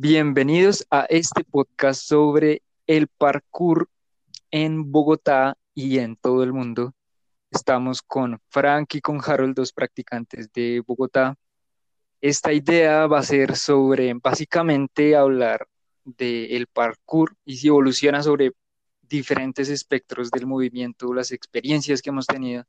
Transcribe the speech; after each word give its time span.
Bienvenidos 0.00 0.86
a 0.92 1.06
este 1.10 1.42
podcast 1.42 2.00
sobre 2.00 2.62
el 2.86 3.08
parkour 3.08 3.90
en 4.52 4.92
Bogotá 4.92 5.58
y 5.74 5.98
en 5.98 6.14
todo 6.14 6.44
el 6.44 6.52
mundo. 6.52 6.94
Estamos 7.50 8.00
con 8.02 8.40
Frank 8.48 8.94
y 8.94 9.00
con 9.00 9.20
Harold, 9.20 9.56
dos 9.56 9.72
practicantes 9.72 10.52
de 10.52 10.84
Bogotá. 10.86 11.34
Esta 12.20 12.52
idea 12.52 13.08
va 13.08 13.18
a 13.18 13.24
ser 13.24 13.56
sobre 13.56 14.14
básicamente 14.14 15.16
hablar 15.16 15.66
del 16.04 16.68
parkour 16.68 17.34
y 17.44 17.56
si 17.56 17.66
evoluciona 17.66 18.22
sobre 18.22 18.52
diferentes 19.02 19.68
espectros 19.68 20.30
del 20.30 20.46
movimiento, 20.46 21.12
las 21.12 21.32
experiencias 21.32 22.02
que 22.02 22.10
hemos 22.10 22.28
tenido. 22.28 22.64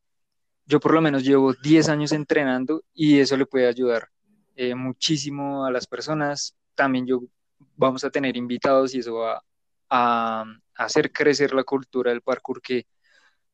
Yo 0.66 0.80
por 0.80 0.96
lo 0.96 1.02
menos 1.02 1.24
llevo 1.24 1.54
10 1.54 1.90
años 1.90 2.12
entrenando 2.12 2.84
y 2.92 3.20
eso 3.20 3.38
le 3.38 3.46
puede 3.46 3.68
ayudar 3.68 4.10
eh, 4.56 4.74
muchísimo 4.74 5.64
a 5.64 5.70
las 5.70 5.86
personas. 5.86 6.56
También 6.80 7.06
yo 7.06 7.24
vamos 7.76 8.06
a 8.06 8.10
tener 8.10 8.38
invitados 8.38 8.96
y 8.96 9.00
eso 9.00 9.16
va 9.16 9.44
a, 9.90 10.46
hacer 10.76 11.12
crecer 11.12 11.54
la 11.54 11.66
cultura 11.66 12.12
del 12.12 12.22
parkour, 12.22 12.62
que 12.62 12.88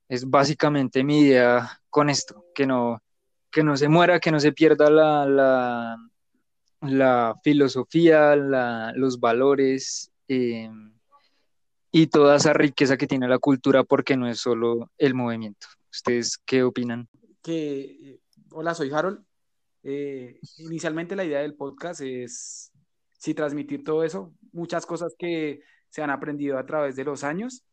es 0.07 0.29
básicamente 0.29 1.03
mi 1.03 1.21
idea 1.21 1.81
con 1.89 2.11
esto, 2.11 2.45
que 2.53 2.67
no, 2.67 3.01
que 3.49 3.63
no 3.63 3.75
se 3.77 3.89
muera, 3.89 4.19
que 4.19 4.29
no 4.29 4.39
se 4.39 4.51
pierda 4.51 4.91
la, 4.91 5.97
la, 6.81 7.35
filosofía, 7.43 8.35
la, 8.35 8.93
los 8.95 9.19
valores 9.19 10.11
eh, 10.27 10.69
y 11.91 12.05
toda 12.05 12.35
esa 12.35 12.53
riqueza 12.53 12.95
que 12.95 13.07
tiene 13.07 13.27
la 13.27 13.39
cultura, 13.39 13.83
porque 13.83 14.15
no 14.15 14.27
es 14.27 14.39
solo 14.39 14.91
el 14.99 15.15
movimiento. 15.15 15.65
¿Ustedes 15.91 16.37
qué 16.45 16.61
opinan? 16.61 17.09
Que, 17.41 17.79
eh, 17.79 18.19
hola, 18.51 18.75
soy 18.75 18.91
Harold. 18.91 19.25
Eh, 19.81 20.39
inicialmente 20.57 21.15
la 21.15 21.25
idea 21.25 21.39
del 21.39 21.55
podcast 21.55 22.01
es 22.01 22.71
sí 23.17 23.33
transmitir 23.33 23.83
todo 23.83 24.03
eso, 24.03 24.33
muchas 24.51 24.85
cosas 24.85 25.15
que 25.17 25.61
se 25.89 26.01
han 26.01 26.09
aprendido 26.09 26.57
a 26.57 26.65
través 26.65 26.95
de 26.95 27.03
los 27.03 27.23
años 27.23 27.65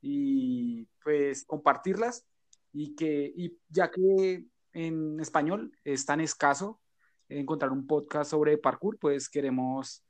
y 0.00 0.86
pues 1.02 1.44
compartirlas 1.44 2.26
y 2.72 2.94
que 2.94 3.32
y 3.34 3.58
ya 3.68 3.90
que 3.90 4.44
en 4.72 5.18
español 5.20 5.72
es 5.84 6.06
tan 6.06 6.20
escaso 6.20 6.80
encontrar 7.28 7.72
un 7.72 7.86
podcast 7.86 8.30
sobre 8.30 8.58
parkour, 8.58 8.98
pues 8.98 9.28
queremos 9.28 10.04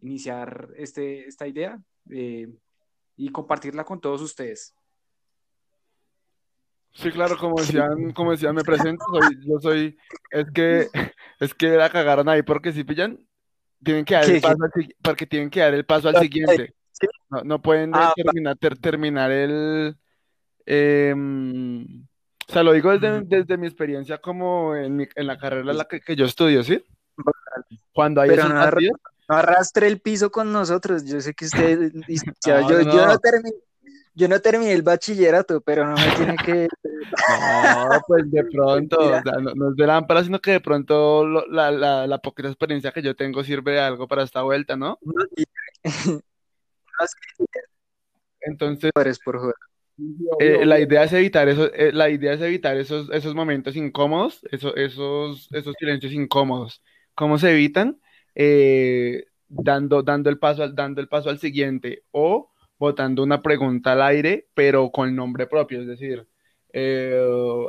iniciar 0.00 0.70
este, 0.76 1.26
esta 1.26 1.46
idea 1.46 1.80
eh, 2.10 2.48
y 3.16 3.28
compartirla 3.30 3.84
con 3.84 4.00
todos 4.00 4.20
ustedes. 4.22 4.74
Sí, 6.92 7.10
claro, 7.10 7.36
como 7.36 7.56
decían, 7.56 8.12
como 8.12 8.30
decían, 8.30 8.54
me 8.54 8.62
presento, 8.62 9.04
yo 9.40 9.58
soy, 9.60 9.96
es 10.30 10.46
que, 10.52 10.88
es 11.40 11.54
que 11.54 11.70
la 11.70 11.90
cagaron 11.90 12.28
ahí 12.28 12.42
porque 12.42 12.72
si 12.72 12.84
pillan, 12.84 13.26
tienen 13.82 14.04
que 14.04 14.14
dar 14.14 14.24
el 14.24 14.40
paso 14.40 14.56
al, 14.62 14.88
porque 15.02 15.26
tienen 15.26 15.50
que 15.50 15.60
dar 15.60 15.74
el 15.74 15.84
paso 15.84 16.08
al 16.08 16.16
siguiente. 16.16 16.74
No, 17.28 17.42
no 17.42 17.62
pueden 17.62 17.90
ah, 17.94 18.12
terminar, 18.14 18.56
terminar 18.80 19.30
el, 19.30 19.96
em, 20.64 22.04
o 22.48 22.52
sea, 22.52 22.62
lo 22.62 22.72
digo 22.72 22.96
desde, 22.96 23.22
desde 23.22 23.56
mi 23.56 23.66
experiencia 23.66 24.18
como 24.18 24.76
en, 24.76 24.96
mi, 24.96 25.06
en 25.14 25.26
la 25.26 25.36
carrera 25.36 25.70
en 25.70 25.76
la 25.76 25.84
que, 25.86 26.00
que, 26.00 26.14
yo 26.14 26.24
estudio, 26.24 26.62
¿sí? 26.62 26.84
Cuando 27.92 28.20
hay 28.20 28.30
Pero 28.30 28.48
no, 28.48 28.60
arrastre 29.28 29.86
el 29.86 30.00
piso 30.00 30.30
con 30.30 30.52
nosotros, 30.52 31.04
yo 31.04 31.20
sé 31.20 31.34
que 31.34 31.46
usted, 31.46 31.92
yo, 31.92 32.60
yo, 32.68 32.80
yo 32.80 33.06
no 33.06 33.18
terminé 33.18 33.56
yo 34.14 34.28
no 34.28 34.40
terminé 34.40 34.72
el 34.72 34.82
bachillerato, 34.82 35.60
pero 35.60 35.86
no 35.86 35.94
me 35.94 36.16
tiene 36.16 36.36
que. 36.36 36.68
No, 37.26 38.00
pues 38.06 38.30
de 38.30 38.44
pronto, 38.52 38.98
o 38.98 39.22
sea, 39.22 39.32
no, 39.54 39.70
es 39.70 39.76
de 39.76 39.86
lámpara, 39.86 40.24
sino 40.24 40.40
que 40.40 40.52
de 40.52 40.60
pronto 40.60 41.26
la, 41.26 41.70
la, 41.70 42.06
la, 42.06 42.18
poquita 42.18 42.48
experiencia 42.48 42.92
que 42.92 43.02
yo 43.02 43.14
tengo 43.14 43.44
sirve 43.44 43.72
de 43.72 43.80
algo 43.80 44.08
para 44.08 44.22
esta 44.22 44.42
vuelta, 44.42 44.74
¿no? 44.74 44.98
Entonces, 48.40 48.90
por 49.24 49.54
eh, 50.40 50.66
la 50.66 50.80
idea 50.80 51.04
es 51.04 51.12
evitar 51.12 51.48
eso, 51.48 51.72
eh, 51.72 51.92
la 51.92 52.10
idea 52.10 52.32
es 52.32 52.40
evitar 52.40 52.76
esos, 52.76 53.10
esos 53.10 53.34
momentos 53.34 53.76
incómodos, 53.76 54.40
esos, 54.50 54.72
esos, 54.76 55.48
esos 55.52 55.74
silencios 55.78 56.12
incómodos. 56.12 56.82
¿Cómo 57.14 57.38
se 57.38 57.52
evitan? 57.52 58.00
Eh, 58.34 59.26
dando, 59.48 60.02
dando, 60.02 60.30
el 60.30 60.38
paso 60.38 60.62
al, 60.64 60.74
dando 60.74 61.00
el 61.00 61.08
paso 61.08 61.30
al 61.30 61.38
siguiente 61.38 62.02
o 62.10 62.50
votando 62.78 63.22
una 63.22 63.42
pregunta 63.42 63.92
al 63.92 64.02
aire, 64.02 64.48
pero 64.54 64.90
con 64.90 65.14
nombre 65.14 65.46
propio, 65.46 65.80
es 65.80 65.86
decir, 65.86 66.26
eh, 66.76 67.16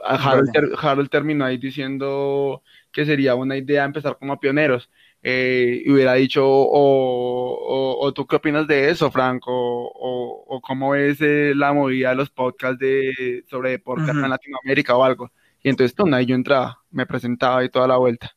Harold, 0.03 1.09
terminó 1.09 1.45
ahí 1.45 1.57
diciendo 1.57 2.63
que 2.91 3.05
sería 3.05 3.35
buena 3.35 3.55
idea 3.55 3.83
empezar 3.85 4.17
como 4.17 4.39
pioneros. 4.39 4.89
Eh, 5.21 5.83
y 5.85 5.91
hubiera 5.91 6.13
dicho, 6.13 6.43
o, 6.45 8.11
tú 8.13 8.27
qué 8.27 8.35
opinas 8.35 8.67
de 8.67 8.89
eso, 8.89 9.11
Franco, 9.11 9.51
o, 9.51 10.61
cómo 10.61 10.95
es 10.95 11.21
eh, 11.21 11.53
la 11.55 11.73
movida 11.73 12.09
de 12.09 12.15
los 12.15 12.29
podcasts 12.29 12.79
de, 12.79 13.43
sobre 13.47 13.71
deporte 13.71 14.09
en 14.11 14.29
Latinoamérica 14.29 14.95
o 14.95 15.03
algo. 15.03 15.31
Y 15.61 15.69
entonces, 15.69 15.95
ahí 16.13 16.25
yo 16.25 16.35
entraba, 16.35 16.79
me 16.91 17.05
presentaba 17.05 17.63
y 17.63 17.69
toda 17.69 17.87
la 17.87 17.97
vuelta. 17.97 18.35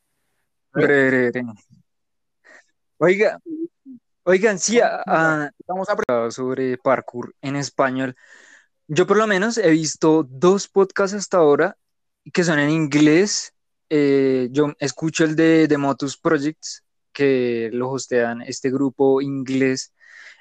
Oiga, 2.99 3.39
Oigan, 4.31 4.59
sí, 4.59 4.79
estamos 5.59 5.89
a 5.89 6.31
sobre 6.31 6.77
parkour 6.77 7.35
en 7.41 7.57
español. 7.57 8.15
Yo 8.87 9.07
por 9.07 9.17
lo 9.17 9.27
menos 9.27 9.57
he 9.57 9.71
visto 9.71 10.23
dos 10.29 10.69
podcasts 10.69 11.17
hasta 11.17 11.39
ahora 11.39 11.79
que 12.31 12.45
son 12.45 12.59
en 12.59 12.69
inglés. 12.69 13.55
Eh, 13.89 14.49
yo 14.51 14.75
escucho 14.81 15.25
el 15.25 15.35
de, 15.35 15.67
de 15.67 15.79
Motus 15.79 16.19
Projects, 16.19 16.85
que 17.11 17.71
lo 17.73 17.89
hostean 17.89 18.43
este 18.43 18.71
grupo 18.71 19.23
inglés 19.23 19.95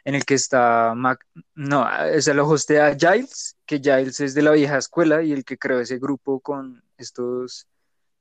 en 0.04 0.16
el 0.16 0.26
que 0.26 0.34
está 0.34 0.94
Mac, 0.94 1.26
no, 1.56 1.88
ese 2.08 2.34
lo 2.34 2.46
hostea 2.46 2.94
Giles, 2.94 3.56
que 3.66 3.80
Giles 3.80 4.20
es 4.20 4.34
de 4.34 4.42
la 4.42 4.52
vieja 4.52 4.78
escuela 4.80 5.24
y 5.24 5.32
el 5.32 5.46
que 5.46 5.58
creó 5.58 5.80
ese 5.80 5.98
grupo 5.98 6.42
con 6.42 6.84
estos 6.98 7.68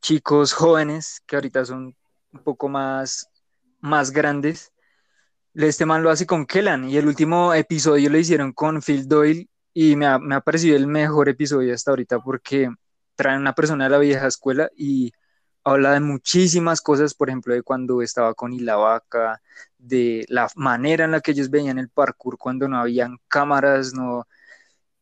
chicos 0.01 0.53
jóvenes 0.53 1.21
que 1.27 1.35
ahorita 1.35 1.65
son 1.65 1.97
un 2.33 2.41
poco 2.45 2.69
más, 2.69 3.29
más 3.81 4.13
grandes 4.13 4.71
este 5.65 5.87
man 5.87 6.03
lo 6.03 6.11
hace 6.11 6.27
con 6.27 6.45
Kellan 6.45 6.89
y 6.89 6.97
el 6.99 7.07
último 7.07 7.55
episodio 7.55 8.11
lo 8.11 8.19
hicieron 8.19 8.53
con 8.53 8.83
Phil 8.83 9.09
Doyle 9.09 9.49
y 9.73 9.97
me 9.97 10.07
ha, 10.07 10.19
me 10.19 10.35
ha 10.35 10.41
parecido 10.41 10.77
el 10.77 10.87
mejor 10.87 11.29
episodio 11.29 11.73
hasta 11.75 11.93
ahorita 11.93 12.21
porque 12.21 12.69
traen 13.15 13.41
una 13.41 13.55
persona 13.55 13.85
de 13.85 13.91
la 13.91 13.99
vieja 13.99 14.27
escuela 14.27 14.71
y 14.77 15.13
habla 15.65 15.93
de 15.93 16.01
muchísimas 16.01 16.81
cosas, 16.81 17.15
por 17.15 17.29
ejemplo, 17.29 17.55
de 17.55 17.63
cuando 17.63 18.03
estaba 18.03 18.35
con 18.35 18.53
Ilavaca, 18.53 19.41
de 19.79 20.27
la 20.29 20.49
manera 20.57 21.07
en 21.07 21.13
la 21.13 21.21
que 21.21 21.33
ellos 21.33 21.51
veían 21.51 21.79
el 21.79 21.89
parkour 21.89 22.39
cuando 22.39 22.69
no 22.69 22.79
habían 22.79 23.19
cámaras, 23.29 23.95
no... 23.95 24.27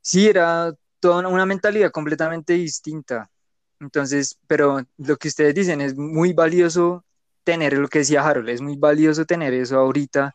Sí, 0.01 0.29
era 0.29 0.73
toda 1.01 1.27
una 1.29 1.47
mentalidad 1.47 1.91
completamente 1.91 2.55
distinta. 2.55 3.31
Entonces, 3.81 4.39
pero 4.47 4.81
lo 4.99 5.17
que 5.17 5.29
ustedes 5.29 5.55
dicen 5.55 5.81
es 5.81 5.97
muy 5.97 6.33
valioso 6.33 7.05
tener 7.43 7.77
lo 7.77 7.89
que 7.89 8.01
decía 8.01 8.27
Harold, 8.27 8.49
es 8.49 8.63
muy 8.63 8.77
valioso 8.77 9.27
tener 9.27 9.53
eso 9.53 9.79
ahorita 9.79 10.35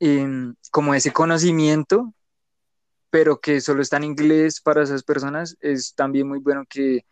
Em, 0.00 0.54
como 0.70 0.94
ese 0.94 1.12
conocimiento, 1.12 2.14
pero 3.10 3.40
que 3.40 3.60
solo 3.60 3.82
está 3.82 3.96
en 3.96 4.04
inglés 4.04 4.60
para 4.60 4.82
esas 4.82 5.02
personas, 5.02 5.56
es 5.60 5.94
también 5.94 6.28
muy 6.28 6.38
bueno 6.38 6.64
que 6.68 7.04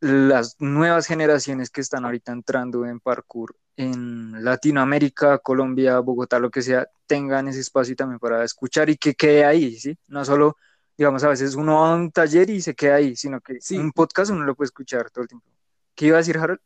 las 0.00 0.56
nuevas 0.60 1.06
generaciones 1.06 1.70
que 1.70 1.80
están 1.80 2.04
ahorita 2.04 2.32
entrando 2.32 2.86
en 2.86 3.00
parkour 3.00 3.56
en 3.76 4.44
Latinoamérica, 4.44 5.38
Colombia, 5.38 5.98
Bogotá, 6.00 6.38
lo 6.38 6.50
que 6.50 6.62
sea, 6.62 6.88
tengan 7.06 7.48
ese 7.48 7.60
espacio 7.60 7.96
también 7.96 8.18
para 8.18 8.44
escuchar 8.44 8.90
y 8.90 8.96
que 8.96 9.14
quede 9.14 9.44
ahí, 9.44 9.76
¿sí? 9.78 9.96
No 10.08 10.24
solo, 10.24 10.56
digamos, 10.96 11.24
a 11.24 11.28
veces 11.28 11.54
uno 11.54 11.80
va 11.80 11.92
a 11.92 11.94
un 11.96 12.10
taller 12.12 12.50
y 12.50 12.60
se 12.60 12.74
queda 12.74 12.96
ahí, 12.96 13.16
sino 13.16 13.40
que 13.40 13.60
sí. 13.60 13.78
un 13.78 13.92
podcast 13.92 14.30
uno 14.30 14.44
lo 14.44 14.54
puede 14.54 14.66
escuchar 14.66 15.10
todo 15.10 15.22
el 15.22 15.28
tiempo. 15.28 15.46
¿Qué 15.94 16.06
iba 16.06 16.16
a 16.16 16.18
decir, 16.18 16.38
Harold? 16.38 16.60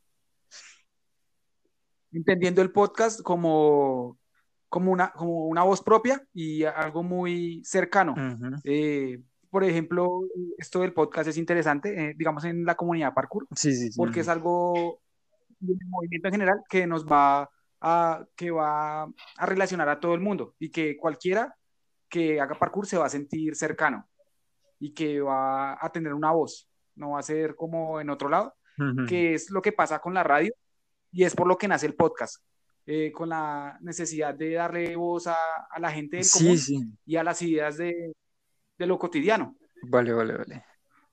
Entendiendo 2.12 2.62
el 2.62 2.72
podcast 2.72 3.20
como 3.22 4.18
como 4.76 4.92
una, 4.92 5.10
como 5.10 5.46
una 5.46 5.62
voz 5.62 5.82
propia 5.82 6.22
y 6.34 6.64
algo 6.64 7.02
muy 7.02 7.62
cercano. 7.64 8.14
Eh, 8.62 9.22
por 9.48 9.64
ejemplo, 9.64 10.20
esto 10.58 10.80
del 10.80 10.92
podcast 10.92 11.30
es 11.30 11.38
interesante, 11.38 12.10
eh, 12.10 12.14
digamos, 12.14 12.44
en 12.44 12.62
la 12.66 12.74
comunidad 12.74 13.14
parkour, 13.14 13.46
sí, 13.54 13.72
sí, 13.74 13.96
porque 13.96 14.20
es 14.20 14.28
algo 14.28 15.00
un 15.62 15.78
movimiento 15.88 16.28
en 16.28 16.34
general 16.34 16.58
que 16.68 16.86
nos 16.86 17.06
va 17.06 17.48
a, 17.80 18.26
que 18.36 18.50
va 18.50 19.04
a 19.04 19.46
relacionar 19.46 19.88
a 19.88 19.98
todo 19.98 20.12
el 20.12 20.20
mundo 20.20 20.54
y 20.58 20.70
que 20.70 20.98
cualquiera 20.98 21.56
que 22.06 22.38
haga 22.38 22.58
parkour 22.58 22.86
se 22.86 22.98
va 22.98 23.06
a 23.06 23.08
sentir 23.08 23.56
cercano 23.56 24.06
y 24.78 24.92
que 24.92 25.22
va 25.22 25.78
a 25.80 25.90
tener 25.90 26.12
una 26.12 26.32
voz, 26.32 26.68
no 26.96 27.12
va 27.12 27.20
a 27.20 27.22
ser 27.22 27.56
como 27.56 27.98
en 27.98 28.10
otro 28.10 28.28
lado, 28.28 28.54
que 29.08 29.32
es 29.32 29.50
lo 29.50 29.62
que 29.62 29.72
pasa 29.72 30.00
con 30.00 30.12
la 30.12 30.22
radio 30.22 30.52
y 31.12 31.24
es 31.24 31.34
por 31.34 31.46
lo 31.46 31.56
que 31.56 31.66
nace 31.66 31.86
el 31.86 31.94
podcast. 31.94 32.42
Eh, 32.88 33.10
con 33.10 33.30
la 33.30 33.76
necesidad 33.80 34.32
de 34.32 34.52
darle 34.52 34.94
voz 34.94 35.26
a, 35.26 35.36
la 35.80 35.90
gente 35.90 36.18
del 36.18 36.26
común 36.32 36.96
y 37.04 37.16
a 37.16 37.24
las 37.24 37.42
ideas 37.42 37.76
de, 37.78 38.14
de, 38.78 38.86
lo 38.86 38.96
cotidiano. 38.96 39.56
Vale, 39.82 40.12
vale, 40.12 40.36
vale. 40.36 40.64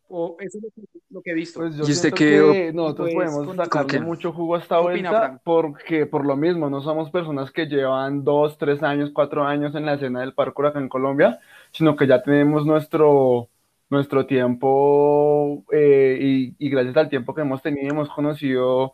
O 0.08 0.36
eso 0.38 0.60
es 0.60 0.86
lo 1.10 1.22
que, 1.24 1.32
he 1.32 1.34
visto. 1.34 1.62
Pues 1.62 1.76
yo 1.76 1.84
¿Y 1.88 1.92
usted 1.92 2.14
que 2.14 2.72
nosotros 2.72 3.10
pues, 3.12 3.32
podemos 3.32 3.56
sacarle 3.56 4.02
mucho 4.02 4.32
jugo 4.32 4.54
a 4.54 4.60
esta 4.60 4.76
¿Qué 4.76 4.86
opina, 4.86 5.10
vuelta 5.10 5.28
Frank? 5.28 5.42
porque 5.44 6.06
por 6.06 6.28
lo 6.28 6.36
mismo 6.36 6.70
no 6.70 6.80
somos 6.84 7.10
personas 7.10 7.50
que 7.50 7.66
llevan 7.66 8.24
dos, 8.24 8.56
tres 8.60 8.84
años, 8.84 9.10
cuatro 9.12 9.44
años 9.44 9.74
en 9.74 9.88
la 9.88 9.96
escena 9.96 10.20
del 10.20 10.36
parkour 10.36 10.68
acá 10.68 10.78
en 10.78 10.90
Colombia, 10.90 11.40
sino 11.72 11.96
que 11.96 12.06
ya 12.06 12.22
tenemos 12.22 12.68
nuestro, 12.68 13.50
nuestro 13.90 14.28
tiempo 14.28 15.64
eh, 15.72 16.20
y, 16.22 16.56
y 16.60 16.70
gracias 16.70 16.98
al 16.98 17.10
tiempo 17.10 17.34
que 17.34 17.42
hemos 17.42 17.64
tenido 17.64 17.90
hemos 17.90 18.10
conocido, 18.10 18.94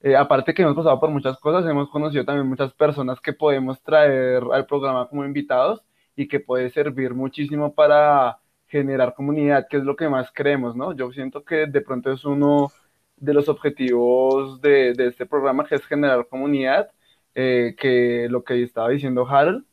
eh, 0.00 0.16
aparte 0.16 0.54
que 0.54 0.62
hemos 0.62 0.76
pasado 0.76 1.00
por 1.00 1.10
muchas 1.10 1.38
cosas, 1.38 1.68
hemos 1.68 1.90
conocido 1.90 2.24
también 2.24 2.48
muchas 2.48 2.72
personas 2.74 3.20
que 3.20 3.32
podemos 3.32 3.82
traer 3.82 4.42
al 4.52 4.66
programa 4.66 5.08
como 5.08 5.24
invitados 5.24 5.82
y 6.14 6.28
que 6.28 6.40
puede 6.40 6.70
servir 6.70 7.14
muchísimo 7.14 7.74
para 7.74 8.38
generar 8.68 9.14
comunidad, 9.14 9.66
que 9.68 9.78
es 9.78 9.84
lo 9.84 9.96
que 9.96 10.08
más 10.08 10.30
creemos, 10.32 10.76
¿no? 10.76 10.92
Yo 10.94 11.10
siento 11.12 11.44
que 11.44 11.66
de 11.66 11.80
pronto 11.80 12.12
es 12.12 12.24
uno 12.24 12.70
de 13.16 13.34
los 13.34 13.48
objetivos 13.48 14.60
de, 14.60 14.90
este 14.98 15.26
programa, 15.26 15.66
que 15.66 15.76
es 15.76 15.86
generar 15.86 16.28
comunidad, 16.28 16.90
eh, 17.34 17.74
que 17.78 18.28
lo 18.30 18.44
que 18.44 18.62
estaba 18.62 18.90
diciendo 18.90 19.26
Harold, 19.28 19.64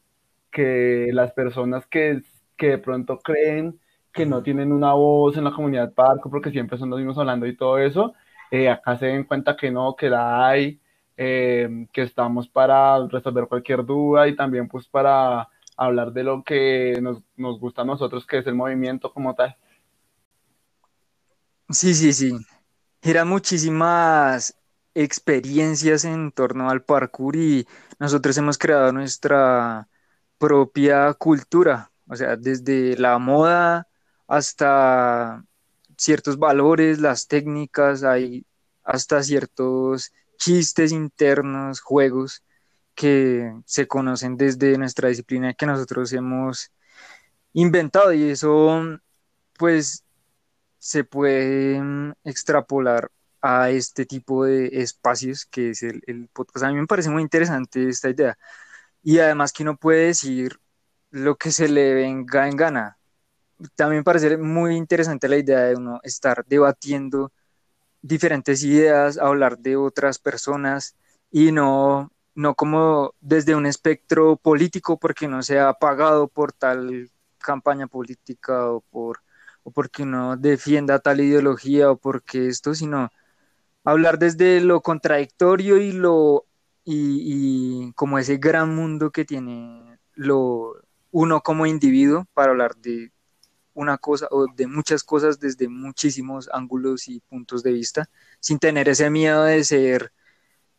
que 0.52 1.10
las 1.14 1.34
personas 1.34 1.86
que, 1.88 2.22
que 2.58 2.70
de 2.70 2.78
pronto 2.80 3.20
creen 3.20 3.80
que 4.14 4.26
no 4.26 4.42
tienen 4.44 4.72
una 4.72 4.94
voz 4.94 5.38
en 5.38 5.44
la 5.44 5.52
comunidad 5.52 5.94
parco, 5.94 6.30
porque 6.32 6.52
siempre 6.52 6.78
son 6.78 6.90
los 6.90 7.00
mismos 7.00 7.18
hablando 7.18 7.46
y 7.46 7.56
todo 7.56 7.78
eso, 7.80 8.14
eh, 8.56 8.70
acá 8.70 8.98
se 8.98 9.08
den 9.08 9.26
cuenta 9.26 9.58
que 9.58 9.70
no, 9.70 9.96
que 9.96 10.10
la 10.10 10.48
hay, 10.48 10.80
eh, 11.18 11.88
que 11.92 12.04
estamos 12.04 12.48
para 12.48 13.06
resolver 13.08 13.48
cualquier 13.48 13.86
duda 13.86 14.28
y 14.28 14.36
también 14.36 14.68
pues 14.68 14.88
para 14.88 15.50
hablar 15.78 16.14
de 16.14 16.24
lo 16.24 16.44
que 16.44 16.98
nos, 17.02 17.22
nos 17.36 17.60
gusta 17.60 17.82
a 17.82 17.86
nosotros, 17.86 18.26
que 18.26 18.38
es 18.38 18.48
el 18.48 18.56
movimiento 18.56 19.12
como 19.12 19.36
tal. 19.36 19.56
Sí, 21.70 21.94
sí, 21.94 22.14
sí. 22.14 22.32
Eran 23.02 23.28
muchísimas 23.28 24.58
experiencias 24.94 26.06
en 26.06 26.32
torno 26.32 26.70
al 26.70 26.84
parkour 26.84 27.36
y 27.36 27.68
nosotros 28.00 28.38
hemos 28.38 28.58
creado 28.58 28.94
nuestra 28.94 29.90
propia 30.38 31.14
cultura, 31.14 31.92
o 32.08 32.16
sea, 32.16 32.36
desde 32.38 32.98
la 32.98 33.18
moda 33.18 33.88
hasta 34.28 35.44
ciertos 35.98 36.38
valores, 36.40 37.00
las 37.00 37.28
técnicas, 37.28 38.04
hay 38.04 38.46
hasta 38.84 39.24
ciertos 39.24 40.14
chistes 40.38 40.92
internos, 40.92 41.82
juegos 41.82 42.44
que 42.96 43.54
se 43.66 43.88
conocen 43.88 44.38
desde 44.38 44.78
nuestra 44.78 45.10
disciplina 45.10 45.54
que 45.54 45.66
nosotros 45.66 46.14
hemos 46.14 46.72
inventado 47.54 48.14
y 48.14 48.30
eso 48.30 49.00
pues 49.58 50.04
se 50.80 51.04
puede 51.04 51.82
mm, 51.82 52.14
extrapolar 52.24 53.12
a 53.42 53.70
este 53.70 54.06
tipo 54.06 54.46
de 54.46 54.68
espacios 54.82 55.46
que 55.46 55.72
es 55.72 55.84
el, 55.84 56.02
el 56.08 56.28
podcast. 56.30 56.66
A 56.66 56.70
mí 56.70 56.76
me 56.76 56.88
parece 56.88 57.10
muy 57.10 57.22
interesante 57.22 57.88
esta 57.90 58.10
idea. 58.10 58.38
Y 59.04 59.20
además 59.20 59.54
que 59.54 59.64
uno 59.64 59.78
puede 59.78 60.08
decir 60.08 60.60
lo 61.12 61.38
que 61.38 61.52
se 61.52 61.70
le 61.70 61.94
venga 61.94 62.48
en 62.48 62.56
gana. 62.56 62.98
También 63.76 64.04
parece 64.04 64.38
muy 64.38 64.76
interesante 64.76 65.30
la 65.30 65.38
idea 65.38 65.60
de 65.62 65.76
uno 65.76 66.00
estar 66.04 66.46
debatiendo 66.46 67.32
diferentes 68.02 68.64
ideas, 68.64 69.18
hablar 69.18 69.58
de 69.58 69.78
otras 69.78 70.20
personas 70.20 70.96
y 71.32 71.52
no, 71.52 72.12
no 72.36 72.56
como 72.56 73.14
desde 73.22 73.56
un 73.56 73.66
espectro 73.66 74.36
político 74.38 75.00
porque 75.00 75.28
no 75.28 75.42
sea 75.42 75.74
pagado 75.74 76.28
por 76.28 76.52
tal 76.54 77.10
campaña 77.40 77.88
política 77.88 78.70
o 78.72 78.82
por 78.82 79.20
o 79.64 79.72
porque 79.72 80.04
uno 80.04 80.38
defienda 80.38 81.00
tal 81.00 81.22
ideología 81.22 81.90
o 81.90 81.98
porque 81.98 82.48
esto, 82.48 82.76
sino 82.76 83.10
hablar 83.84 84.20
desde 84.20 84.62
lo 84.62 84.82
contradictorio 84.82 85.78
y 85.78 85.92
lo 85.92 86.46
y 86.84 87.92
como 87.94 88.20
ese 88.20 88.38
gran 88.38 88.76
mundo 88.76 89.12
que 89.12 89.26
tiene 89.26 89.98
lo 90.14 90.76
uno 91.12 91.42
como 91.42 91.66
individuo 91.66 92.28
para 92.34 92.52
hablar 92.52 92.76
de 92.76 93.12
una 93.76 93.98
cosa 94.00 94.28
o 94.32 94.48
de 94.48 94.68
muchas 94.68 95.04
cosas 95.04 95.40
desde 95.40 95.68
muchísimos 95.68 96.50
ángulos 96.52 97.08
y 97.08 97.20
puntos 97.20 97.62
de 97.62 97.74
vista, 97.74 98.10
sin 98.40 98.58
tener 98.58 98.90
ese 98.90 99.10
miedo 99.10 99.44
de 99.44 99.64
ser 99.64 100.12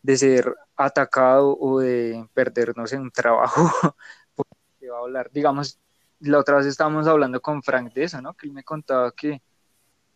de 0.03 0.17
ser 0.17 0.55
atacado 0.77 1.57
o 1.59 1.81
de 1.81 2.29
perder, 2.33 2.77
no 2.77 2.87
sé, 2.87 2.97
un 2.97 3.11
trabajo 3.11 3.69
porque 4.35 4.89
va 4.89 4.99
a 4.99 5.01
hablar, 5.01 5.31
digamos, 5.33 5.81
la 6.21 6.39
otra 6.39 6.57
vez 6.57 6.67
estábamos 6.67 7.07
hablando 7.07 7.41
con 7.41 7.63
Frank 7.63 7.93
de 7.93 8.05
eso, 8.05 8.23
¿no? 8.23 8.35
Que 8.35 8.47
él 8.47 8.53
me 8.53 8.63
contaba 8.63 9.11
que, 9.13 9.43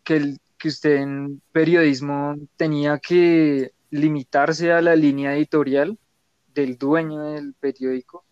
que, 0.05 0.17
el, 0.17 0.39
que 0.57 0.69
usted 0.69 0.97
en 0.97 1.43
periodismo 1.53 2.37
tenía 2.57 2.99
que 2.99 3.73
limitarse 3.91 4.73
a 4.73 4.81
la 4.81 4.95
línea 4.95 5.35
editorial 5.35 5.99
del 6.47 6.79
dueño 6.79 7.23
del 7.23 7.55
periódico, 7.55 8.25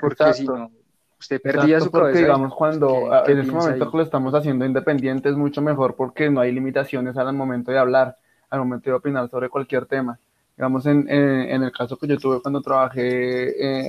porque 0.00 0.24
Exacto. 0.24 0.34
si 0.34 0.46
no, 0.46 0.72
usted 1.20 1.40
perdía 1.42 1.76
Exacto, 1.78 1.84
su 1.84 1.90
porque 1.90 2.02
cabeza. 2.12 2.18
digamos 2.20 2.54
cuando 2.54 3.10
¿Qué- 3.26 3.32
en 3.32 3.38
este 3.40 3.52
momento 3.52 3.84
ahí? 3.84 3.90
que 3.90 3.96
lo 3.96 4.02
estamos 4.02 4.34
haciendo 4.34 4.64
independiente 4.64 5.28
es 5.28 5.36
mucho 5.36 5.60
mejor 5.62 5.94
porque 5.96 6.30
no 6.30 6.40
hay 6.40 6.52
limitaciones 6.52 7.16
al 7.16 7.32
momento 7.34 7.70
de 7.72 7.78
hablar, 7.78 8.16
al 8.50 8.60
momento 8.60 8.90
de 8.90 8.96
opinar 8.96 9.28
sobre 9.28 9.48
cualquier 9.48 9.86
tema. 9.86 10.18
Digamos, 10.56 10.86
en, 10.86 11.08
en, 11.08 11.40
en 11.50 11.62
el 11.62 11.70
caso 11.72 11.96
que 11.96 12.08
yo 12.08 12.18
tuve 12.18 12.40
cuando 12.42 12.60
trabajé 12.60 13.02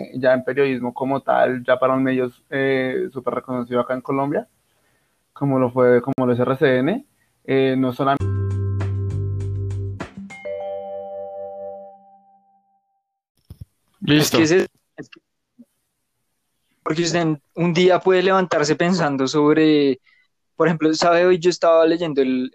eh, 0.10 0.12
ya 0.16 0.34
en 0.34 0.44
periodismo 0.44 0.94
como 0.94 1.22
tal, 1.22 1.64
ya 1.64 1.80
para 1.80 1.94
un 1.96 2.04
medio 2.04 2.32
eh, 2.50 3.10
súper 3.12 3.34
reconocido 3.36 3.80
acá 3.80 3.96
en 3.96 4.02
Colombia, 4.02 4.48
como 5.34 5.58
lo 5.58 5.72
fue, 5.72 6.02
como 6.02 6.28
lo 6.28 6.34
es 6.34 6.40
RCN, 6.40 7.06
eh, 7.46 7.76
no 7.78 7.92
solamente 7.94 8.26
Es 14.08 14.32
que 14.32 14.44
ese- 14.44 14.68
es 14.98 15.10
que- 15.10 15.22
porque 16.90 17.40
un 17.54 17.72
día 17.72 18.00
puede 18.00 18.24
levantarse 18.24 18.76
pensando 18.76 19.28
sobre, 19.28 20.02
por 20.56 20.68
ejemplo, 20.68 20.92
sabe, 20.96 21.24
hoy 21.24 21.38
yo 21.38 21.52
estaba 21.52 21.86
leyendo, 21.86 22.24
el, 22.24 22.52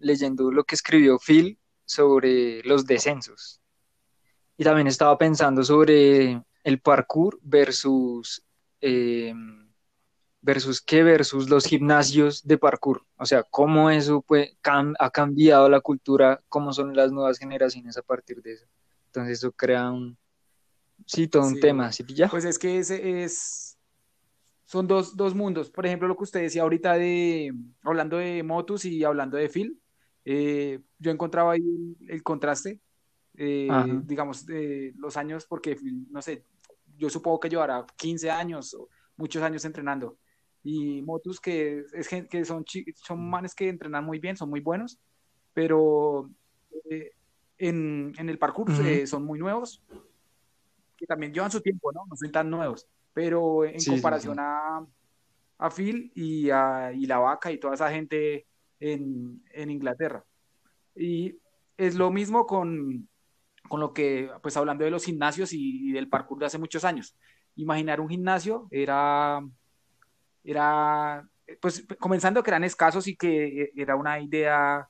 leyendo 0.00 0.50
lo 0.50 0.64
que 0.64 0.74
escribió 0.74 1.20
Phil 1.20 1.56
sobre 1.84 2.64
los 2.64 2.84
descensos. 2.84 3.60
Y 4.56 4.64
también 4.64 4.88
estaba 4.88 5.16
pensando 5.16 5.62
sobre 5.62 6.42
el 6.64 6.80
parkour 6.80 7.38
versus, 7.40 8.42
eh, 8.80 9.32
versus 10.40 10.80
qué, 10.80 11.04
versus 11.04 11.48
los 11.48 11.64
gimnasios 11.64 12.44
de 12.44 12.58
parkour. 12.58 13.06
O 13.18 13.24
sea, 13.24 13.44
cómo 13.44 13.88
eso 13.88 14.20
pues, 14.20 14.50
ha 14.98 15.10
cambiado 15.10 15.68
la 15.68 15.80
cultura, 15.80 16.42
cómo 16.48 16.72
son 16.72 16.96
las 16.96 17.12
nuevas 17.12 17.38
generaciones 17.38 17.96
a 17.96 18.02
partir 18.02 18.42
de 18.42 18.54
eso. 18.54 18.66
Entonces 19.06 19.38
eso 19.38 19.52
crea 19.52 19.92
un, 19.92 20.18
sí, 21.08 21.26
todo 21.26 21.46
un 21.46 21.54
Sí. 21.54 21.60
tema, 21.60 21.90
¿sí 21.90 22.04
pilla? 22.04 22.28
Pues 22.28 22.44
es 22.44 22.58
que 22.58 22.78
ese 22.78 23.24
es, 23.24 23.78
son 24.64 24.86
dos, 24.86 25.16
dos 25.16 25.34
mundos. 25.34 25.70
Por 25.70 25.86
ejemplo, 25.86 26.06
lo 26.06 26.16
que 26.16 26.24
usted 26.24 26.40
decía 26.42 26.62
ahorita 26.62 26.92
de, 26.94 27.52
hablando 27.82 28.18
de 28.18 28.42
Motus 28.42 28.84
y 28.84 29.02
hablando 29.02 29.36
de 29.36 29.48
Phil, 29.48 29.80
eh, 30.24 30.80
yo 30.98 31.10
encontraba 31.10 31.52
ahí 31.52 31.62
el, 31.62 31.96
el 32.10 32.22
contraste, 32.22 32.80
eh, 33.34 33.68
digamos, 34.04 34.44
de 34.44 34.92
los 34.96 35.16
años, 35.16 35.46
porque 35.46 35.76
no 36.10 36.20
sé, 36.20 36.44
yo 36.98 37.08
supongo 37.08 37.40
que 37.40 37.48
llevará 37.48 37.86
15 37.96 38.30
años 38.30 38.74
o 38.74 38.88
muchos 39.16 39.42
años 39.42 39.64
entrenando. 39.64 40.18
Y 40.62 41.00
Motus, 41.02 41.40
que, 41.40 41.84
es, 41.94 42.08
que 42.08 42.44
son, 42.44 42.64
son 42.94 43.30
manes 43.30 43.54
que 43.54 43.68
entrenan 43.68 44.04
muy 44.04 44.18
bien, 44.18 44.36
son 44.36 44.50
muy 44.50 44.60
buenos, 44.60 44.98
pero 45.54 46.30
eh, 46.90 47.12
en, 47.56 48.12
en 48.18 48.28
el 48.28 48.38
parkour 48.38 48.70
Ujú. 48.70 48.82
eh, 48.82 49.06
son 49.06 49.24
muy 49.24 49.38
nuevos 49.38 49.82
que 50.98 51.06
también 51.06 51.32
llevan 51.32 51.50
su 51.50 51.60
tiempo, 51.62 51.92
¿no? 51.92 52.04
No 52.08 52.16
son 52.16 52.32
tan 52.32 52.50
nuevos, 52.50 52.86
pero 53.14 53.64
en 53.64 53.80
Sí, 53.80 53.86
sí, 53.86 53.90
comparación 53.90 54.34
sí. 54.36 54.40
A, 54.42 54.86
a 55.58 55.70
Phil 55.70 56.12
y, 56.14 56.50
a, 56.50 56.92
y 56.92 57.06
la 57.06 57.18
vaca 57.18 57.50
y 57.52 57.58
toda 57.58 57.74
esa 57.74 57.90
gente 57.90 58.46
en, 58.80 59.42
en 59.52 59.70
Inglaterra. 59.70 60.24
Y 60.94 61.36
es 61.76 61.94
lo 61.94 62.10
mismo 62.10 62.46
con, 62.46 63.08
con 63.68 63.80
lo 63.80 63.92
que, 63.94 64.30
pues 64.42 64.56
hablando 64.56 64.84
de 64.84 64.90
los 64.90 65.04
gimnasios 65.04 65.52
y, 65.52 65.88
y 65.88 65.92
del 65.92 66.08
parkour 66.08 66.38
de 66.40 66.46
hace 66.46 66.58
muchos 66.58 66.84
años. 66.84 67.16
Imaginar 67.56 68.00
un 68.00 68.08
gimnasio 68.08 68.68
era, 68.70 69.40
era, 70.44 71.28
pues 71.60 71.86
comenzando 71.98 72.42
que 72.42 72.50
eran 72.50 72.64
escasos 72.64 73.06
y 73.08 73.16
que 73.16 73.70
era 73.76 73.96
una 73.96 74.20
idea 74.20 74.88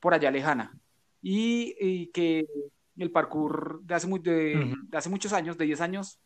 por 0.00 0.14
allá 0.14 0.30
lejana. 0.30 0.78
Y, 1.22 1.76
y 1.78 2.06
que 2.08 2.44
el 2.96 3.10
parkour 3.10 3.80
de 3.82 3.94
hace, 3.94 4.06
mu- 4.06 4.18
de, 4.22 4.56
Ujú. 4.64 4.74
de 4.88 4.98
hace 4.98 5.08
muchos 5.08 5.32
años, 5.32 5.56
de 5.56 5.64
10 5.66 5.80
años, 5.80 6.20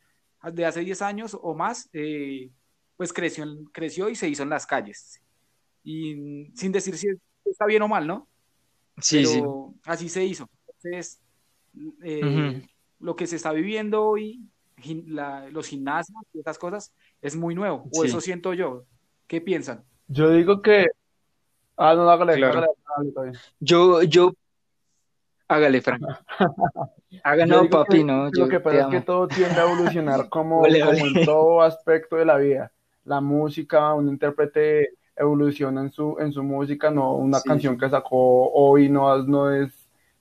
de 0.52 0.66
hace 0.66 0.80
10 0.80 1.02
años 1.02 1.37
o 1.40 1.54
más, 1.54 1.88
eh, 1.92 2.50
pues 2.97 3.12
creció, 3.12 3.44
en- 3.44 3.64
creció 3.66 4.09
y 4.09 4.16
se 4.16 4.28
hizo 4.28 4.42
en 4.42 4.50
las 4.50 4.66
calles. 4.66 5.21
Y 5.83 6.50
sin 6.54 6.73
decir 6.73 6.97
si 6.97 7.09
está 7.44 7.66
bien 7.66 7.83
o 7.83 7.88
mal, 7.88 8.06
¿no? 8.06 8.28
Sí, 8.99 9.25
sí. 9.25 9.40
Pero 9.40 9.75
así 9.85 10.09
se 10.09 10.25
hizo. 10.25 10.49
Entonces, 10.66 11.21
eh, 12.02 12.25
Ujú. 12.25 12.66
lo 13.00 13.16
que 13.16 13.26
se 13.26 13.37
está 13.37 13.52
viviendo 13.52 14.02
hoy, 14.04 14.40
la- 15.06 15.49
los 15.50 15.68
gimnasios 15.68 16.18
y 16.33 16.40
esas 16.40 16.59
cosas, 16.59 16.92
es 17.23 17.37
muy 17.37 17.54
nuevo, 17.54 17.88
o 17.92 18.02
Sí. 18.02 18.09
eso 18.09 18.21
siento 18.21 18.54
yo. 18.54 18.85
¿Qué 19.26 19.40
piensan? 19.40 19.85
Yo 20.09 20.30
digo 20.30 20.61
que, 20.62 20.87
Ah, 21.76 21.94
no, 21.97 22.09
hágale, 22.09 22.37
Claro. 22.37 22.59
hágale, 22.59 22.73
hágale, 22.85 23.30
bien. 23.33 23.42
Yo, 23.59 24.02
yo, 24.04 24.33
hágale, 25.48 25.80
Frank. 25.82 26.02
Haga, 27.22 27.46
Yo 27.46 27.46
no, 27.46 27.68
papi, 27.68 28.04
que 28.04 28.04
no, 28.04 28.30
Lo 28.30 28.48
yo 28.48 28.48
que 28.48 28.60
te 28.60 28.60
pasa 28.60 28.80
es 28.82 28.86
que 28.88 29.00
todo 29.00 29.30
tiende 29.30 29.60
a 29.60 29.64
evolucionar 29.64 30.28
como, 30.28 30.64
Ole, 30.64 30.78
como 30.78 31.04
ole. 31.04 31.04
en 31.06 31.22
todo 31.22 31.62
aspecto 31.62 32.16
de 32.16 32.24
la 32.24 32.36
vida. 32.38 32.72
La 33.04 33.20
música, 33.20 33.94
un 33.94 34.08
intérprete 34.08 34.90
evoluciona 35.16 35.80
en 35.82 35.90
su, 35.92 36.16
en 36.18 36.32
su 36.32 36.42
música, 36.42 36.90
no 36.90 37.14
una 37.14 37.42
Sí, 37.42 37.44
canción 37.44 37.78
que 37.78 37.88
sacó 37.88 38.50
hoy 38.52 38.88
no, 38.88 39.22
no, 39.24 39.52
es, 39.52 39.72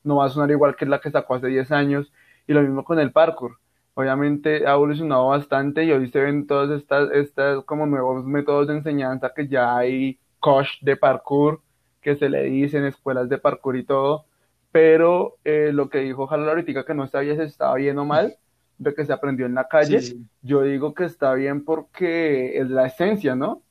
no 0.03 0.17
va 0.17 0.25
a 0.25 0.29
sonar 0.29 0.51
igual 0.51 0.75
que 0.75 0.85
la 0.85 0.99
que 1.01 1.11
sacó 1.11 1.35
hace 1.35 1.47
10 1.47 1.71
años. 1.71 2.11
Y 2.47 2.53
lo 2.53 2.61
mismo 2.61 2.83
con 2.83 2.99
el 2.99 3.11
parkour. 3.11 3.57
Obviamente 3.95 4.67
ha 4.67 4.73
evolucionado 4.73 5.27
bastante 5.27 5.83
y 5.85 5.91
hoy 5.91 6.09
se 6.09 6.19
ven 6.21 6.47
todas 6.47 6.71
estas, 6.71 7.11
estas 7.11 7.63
como 7.65 7.85
nuevos 7.85 8.25
métodos 8.25 8.67
de 8.67 8.73
enseñanza 8.75 9.31
que 9.35 9.47
ya 9.47 9.77
hay 9.77 10.19
coach 10.39 10.69
de 10.81 10.97
parkour 10.97 11.61
que 12.01 12.15
se 12.15 12.27
le 12.29 12.43
dice 12.43 12.77
en 12.79 12.85
escuelas 12.85 13.29
de 13.29 13.37
parkour 13.37 13.77
y 13.77 13.85
todo 13.85 14.25
pero 14.73 15.37
eh, 15.45 15.69
lo 15.71 15.87
que 15.89 15.99
dijo 15.99 16.25
Jalo 16.25 16.49
ahorita 16.49 16.83
que 16.83 16.95
no 16.95 17.07
sabía 17.07 17.35
si 17.35 17.43
estaba 17.43 17.75
bien 17.75 17.99
o 17.99 18.05
mal, 18.05 18.35
de 18.79 18.95
que 18.95 19.05
se 19.05 19.13
aprendió 19.13 19.45
en 19.45 19.53
la 19.53 19.67
calle, 19.67 20.01
Sí, 20.01 20.25
yo 20.41 20.63
digo 20.63 20.95
que 20.95 21.05
está 21.05 21.35
bien 21.35 21.63
porque 21.63 22.57
es 22.57 22.69
la 22.71 22.87
esencia, 22.87 23.35
¿no? 23.35 23.61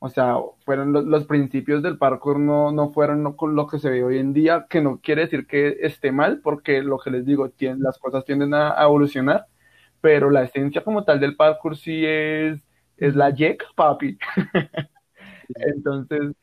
O 0.00 0.10
sea, 0.10 0.36
fueron 0.66 0.92
los, 0.92 1.06
los 1.06 1.24
principios 1.24 1.82
del 1.82 1.96
parkour, 1.96 2.38
no, 2.38 2.72
no 2.72 2.90
fueron 2.90 3.22
no 3.22 3.36
con 3.36 3.56
lo 3.56 3.66
que 3.66 3.78
se 3.78 3.88
ve 3.88 4.04
hoy 4.04 4.18
en 4.18 4.34
día, 4.34 4.66
que 4.68 4.82
no 4.82 5.00
quiere 5.00 5.22
decir 5.22 5.46
que 5.46 5.78
esté 5.80 6.12
mal, 6.12 6.40
porque 6.42 6.82
lo 6.82 6.98
que 6.98 7.10
les 7.10 7.24
digo, 7.24 7.50
las 7.78 7.98
cosas 7.98 8.26
tienden 8.26 8.52
a, 8.52 8.78
a 8.78 8.84
evolucionar, 8.84 9.46
pero 10.02 10.28
la 10.30 10.42
esencia 10.42 10.84
como 10.84 11.04
tal 11.04 11.20
del 11.20 11.36
parkour 11.36 11.78
sí 11.78 12.04
es, 12.04 12.60
es 12.98 13.16
la 13.16 13.30
yek, 13.30 13.64
papi. 13.74 14.18
Entonces, 15.56 16.34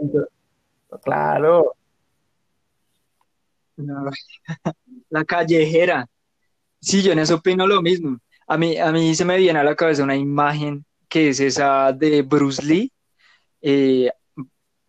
entonces, 0.00 0.30
claro. 1.04 1.74
La 5.10 5.24
callejera. 5.24 6.06
Sí, 6.80 7.02
yo 7.02 7.12
en 7.12 7.20
eso 7.20 7.36
opino 7.36 7.66
lo 7.66 7.82
mismo. 7.82 8.18
A 8.48 8.58
mí, 8.58 8.78
a 8.78 8.92
mí 8.92 9.14
se 9.14 9.24
me 9.24 9.38
viene 9.38 9.58
a 9.60 9.64
la 9.64 9.76
cabeza 9.76 10.04
una 10.04 10.16
imagen 10.16 10.84
que 11.08 11.30
es 11.30 11.40
esa 11.40 11.92
de 11.92 12.22
Bruce 12.22 12.62
Lee, 12.64 12.92
eh, 13.62 14.10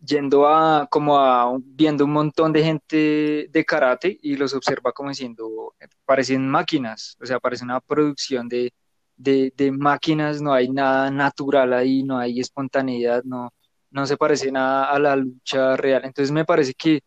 yendo 0.04 0.46
a, 0.48 0.88
como 0.90 1.18
a, 1.18 1.58
viendo 1.64 2.04
un 2.06 2.12
montón 2.12 2.52
de 2.52 2.64
gente 2.64 3.48
de 3.50 3.64
karate 3.66 4.18
y 4.22 4.36
los 4.36 4.54
observa 4.54 4.92
como 4.92 5.10
diciendo, 5.10 5.74
parecen 6.04 6.48
máquinas, 6.48 7.16
o 7.20 7.26
sea, 7.26 7.40
parece 7.40 7.64
una 7.64 7.80
producción 7.80 8.48
de, 8.48 8.72
de, 9.16 9.52
de 9.56 9.72
máquinas, 9.72 10.42
no 10.42 10.52
hay 10.54 10.70
nada 10.70 11.10
natural 11.10 11.72
ahí, 11.74 12.02
no 12.04 12.18
hay 12.18 12.40
espontaneidad, 12.40 13.24
no, 13.24 13.52
no 13.90 14.06
se 14.06 14.16
parece 14.16 14.52
nada 14.52 14.86
a 14.92 14.98
la 14.98 15.16
lucha 15.16 15.76
real. 15.76 16.02
Entonces 16.04 16.32
me 16.32 16.44
parece 16.44 16.74
que 16.74 17.00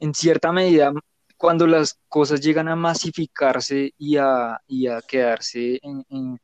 en 0.00 0.14
cierta 0.14 0.52
medida 0.52 0.92
cuando 1.36 1.66
las 1.66 1.98
cosas 2.08 2.40
llegan 2.40 2.68
a 2.68 2.76
masificarse 2.76 3.92
y 3.98 4.16
a, 4.16 4.60
y 4.66 4.86
a 4.88 5.00
quedarse 5.02 5.78
en, 5.82 6.38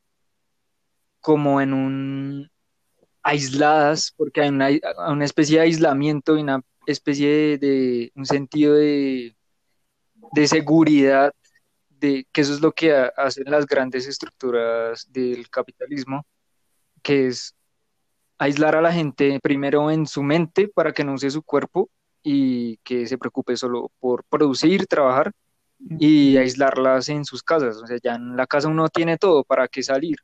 como 1.21 1.61
en 1.61 1.73
un 1.73 2.51
aisladas, 3.23 4.13
porque 4.17 4.43
hay 4.43 4.49
una, 4.51 5.25
especie 5.25 5.59
de 5.59 5.65
aislamiento 5.65 6.37
y 6.37 6.43
una 6.43 6.63
especie 6.87 7.29
de, 7.29 7.59
de- 7.59 8.13
un 8.17 8.27
sentido 8.27 8.75
de, 8.75 9.37
de 10.33 10.47
seguridad, 10.49 11.33
de 11.91 12.27
que 12.33 12.41
eso 12.43 12.55
es 12.55 12.61
lo 12.61 12.73
que 12.73 12.95
ha- 12.95 13.13
hacen 13.17 13.45
las 13.51 13.67
grandes 13.67 14.07
estructuras 14.09 15.11
del 15.13 15.49
capitalismo, 15.51 16.27
que 17.03 17.29
es 17.29 17.55
aislar 18.39 18.77
a 18.77 18.83
la 18.83 18.93
gente 18.93 19.39
primero 19.43 19.91
en 19.91 20.07
su 20.07 20.23
mente 20.23 20.69
para 20.69 20.93
que 20.93 21.05
no 21.05 21.15
use 21.15 21.31
su 21.31 21.43
cuerpo 21.43 21.91
y 22.23 22.76
que 22.79 23.07
se 23.07 23.19
preocupe 23.19 23.57
solo 23.57 23.91
por 23.99 24.25
producir, 24.25 24.87
trabajar 24.87 25.33
y 25.99 26.37
aislarlas 26.37 27.09
en 27.09 27.25
sus 27.25 27.43
casas. 27.43 27.76
O 27.83 27.87
sea, 27.87 27.99
ya 28.02 28.14
en 28.14 28.37
la 28.37 28.47
casa 28.47 28.69
uno 28.69 28.88
tiene 28.88 29.19
todo, 29.19 29.45
¿para 29.45 29.69
qué 29.69 29.83
salir? 29.83 30.17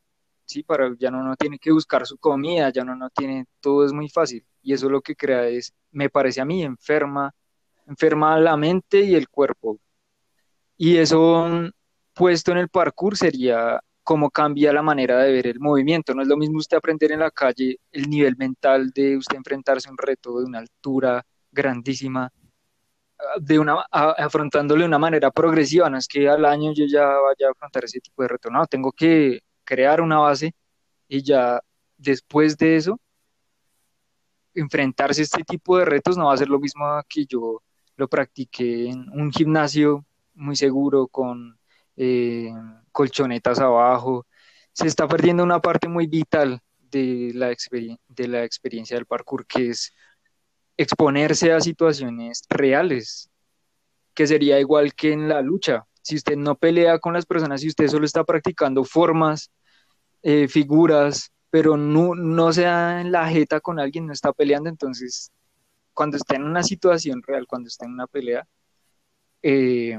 Sí, 0.45 0.62
para, 0.62 0.95
ya 0.99 1.11
no, 1.11 1.23
no 1.23 1.37
tiene 1.37 1.59
que 1.59 1.73
buscar 1.73 2.07
su 2.07 2.17
comida, 2.19 2.71
ya 2.71 2.85
no, 2.85 2.95
no 2.97 3.11
tiene, 3.11 3.47
todo 3.61 3.85
es 3.85 3.93
muy 3.93 4.09
fácil. 4.09 4.45
Y 4.62 4.73
eso 4.73 4.88
lo 4.88 5.00
que 5.02 5.14
crea 5.14 5.47
es, 5.49 5.75
me 5.90 6.09
parece 6.11 6.40
a 6.40 6.45
mí, 6.45 6.62
enferma, 6.62 7.35
enferma 7.87 8.38
la 8.38 8.57
mente 8.57 9.00
y 9.00 9.14
el 9.14 9.28
cuerpo. 9.28 9.78
Y 10.76 10.97
eso 10.97 11.47
mm, 11.49 11.71
puesto 12.14 12.52
en 12.52 12.59
el 12.59 12.69
parkour 12.69 13.17
sería 13.17 13.81
cómo 14.02 14.31
cambia 14.31 14.73
la 14.73 14.83
manera 14.83 15.19
de 15.19 15.33
ver 15.33 15.47
el 15.49 15.61
movimiento. 15.61 16.14
No 16.14 16.23
es 16.23 16.28
lo 16.28 16.37
mismo 16.37 16.59
usted 16.59 16.78
aprender 16.78 17.12
en 17.12 17.21
la 17.21 17.31
calle 17.31 17.78
el 17.93 18.09
nivel 18.09 18.37
mental 18.38 18.90
de 18.90 19.19
usted 19.19 19.37
enfrentarse 19.37 19.88
a 19.88 19.93
un 19.93 19.99
reto 19.99 20.38
de 20.38 20.47
una 20.47 20.61
altura 20.61 21.25
grandísima, 21.50 22.33
de 23.40 23.59
una, 23.59 23.85
a- 23.90 24.12
afrontándolo 24.12 24.83
de 24.83 24.88
una 24.88 24.99
manera 24.99 25.31
progresiva. 25.31 25.90
No 25.90 25.99
es 25.99 26.09
que 26.09 26.28
al 26.28 26.45
año 26.45 26.73
yo 26.75 26.85
ya 26.87 27.05
vaya 27.07 27.49
a 27.49 27.50
afrontar 27.52 27.85
ese 27.85 28.00
tipo 28.00 28.23
de 28.23 28.28
reto. 28.28 28.50
No, 28.50 28.67
tengo 28.67 28.93
que 28.93 29.40
crear 29.64 30.00
una 30.00 30.19
base 30.19 30.55
y 31.09 31.23
ya 31.23 31.61
después 31.97 32.57
de 32.59 32.76
eso, 32.76 33.00
enfrentarse 34.55 35.21
a 35.21 35.25
este 35.25 35.45
tipo 35.45 35.78
de 35.78 35.85
retos 35.85 36.17
no 36.17 36.26
va 36.26 36.35
a 36.35 36.37
ser 36.37 36.49
lo 36.49 36.59
mismo 36.59 36.85
que 37.09 37.26
yo 37.26 37.62
lo 37.97 38.09
practiqué 38.09 38.88
en 38.88 39.09
un 39.11 39.31
gimnasio 39.33 40.05
muy 40.35 40.57
seguro 40.57 41.09
con 41.09 41.59
eh, 41.97 42.50
colchonetas 42.93 43.59
abajo. 43.61 44.26
Se 44.73 44.87
está 44.87 45.09
perdiendo 45.09 45.43
una 45.43 45.61
parte 45.61 45.88
muy 45.88 46.07
vital 46.07 46.61
de 46.78 47.33
la, 47.35 47.55
de 48.09 48.28
la 48.28 48.45
experiencia 48.45 48.97
del 48.97 49.07
parkour, 49.07 49.47
que 49.47 49.71
es 49.71 49.93
exponerse 50.78 51.52
a 51.52 51.61
situaciones 51.61 52.44
reales, 52.49 53.28
que 54.14 54.26
sería 54.26 54.58
igual 54.58 54.94
que 54.94 55.12
en 55.12 55.28
la 55.28 55.42
lucha. 55.42 55.85
Si 56.00 56.16
usted 56.16 56.37
no 56.37 56.54
pelea 56.54 56.99
con 56.99 57.12
las 57.12 57.26
personas, 57.26 57.61
si 57.61 57.68
usted 57.68 57.88
solo 57.88 58.06
está 58.06 58.25
practicando 58.25 58.85
formas, 58.85 59.50
eh, 60.23 60.49
figuras, 60.49 61.32
pero 61.50 61.76
no, 61.76 62.14
no 62.14 62.52
se 62.52 62.62
da 62.62 63.00
en 63.00 63.12
la 63.12 63.28
jeta 63.28 63.61
con 63.61 63.78
alguien, 63.78 64.06
no 64.06 64.12
está 64.12 64.32
peleando, 64.32 64.70
entonces 64.70 65.30
cuando 65.92 66.16
está 66.16 66.37
en 66.37 66.44
una 66.44 66.62
situación 66.62 67.23
real, 67.26 67.47
cuando 67.47 67.66
está 67.66 67.85
en 67.85 67.92
una 67.92 68.06
pelea, 68.06 68.47
eh, 69.42 69.99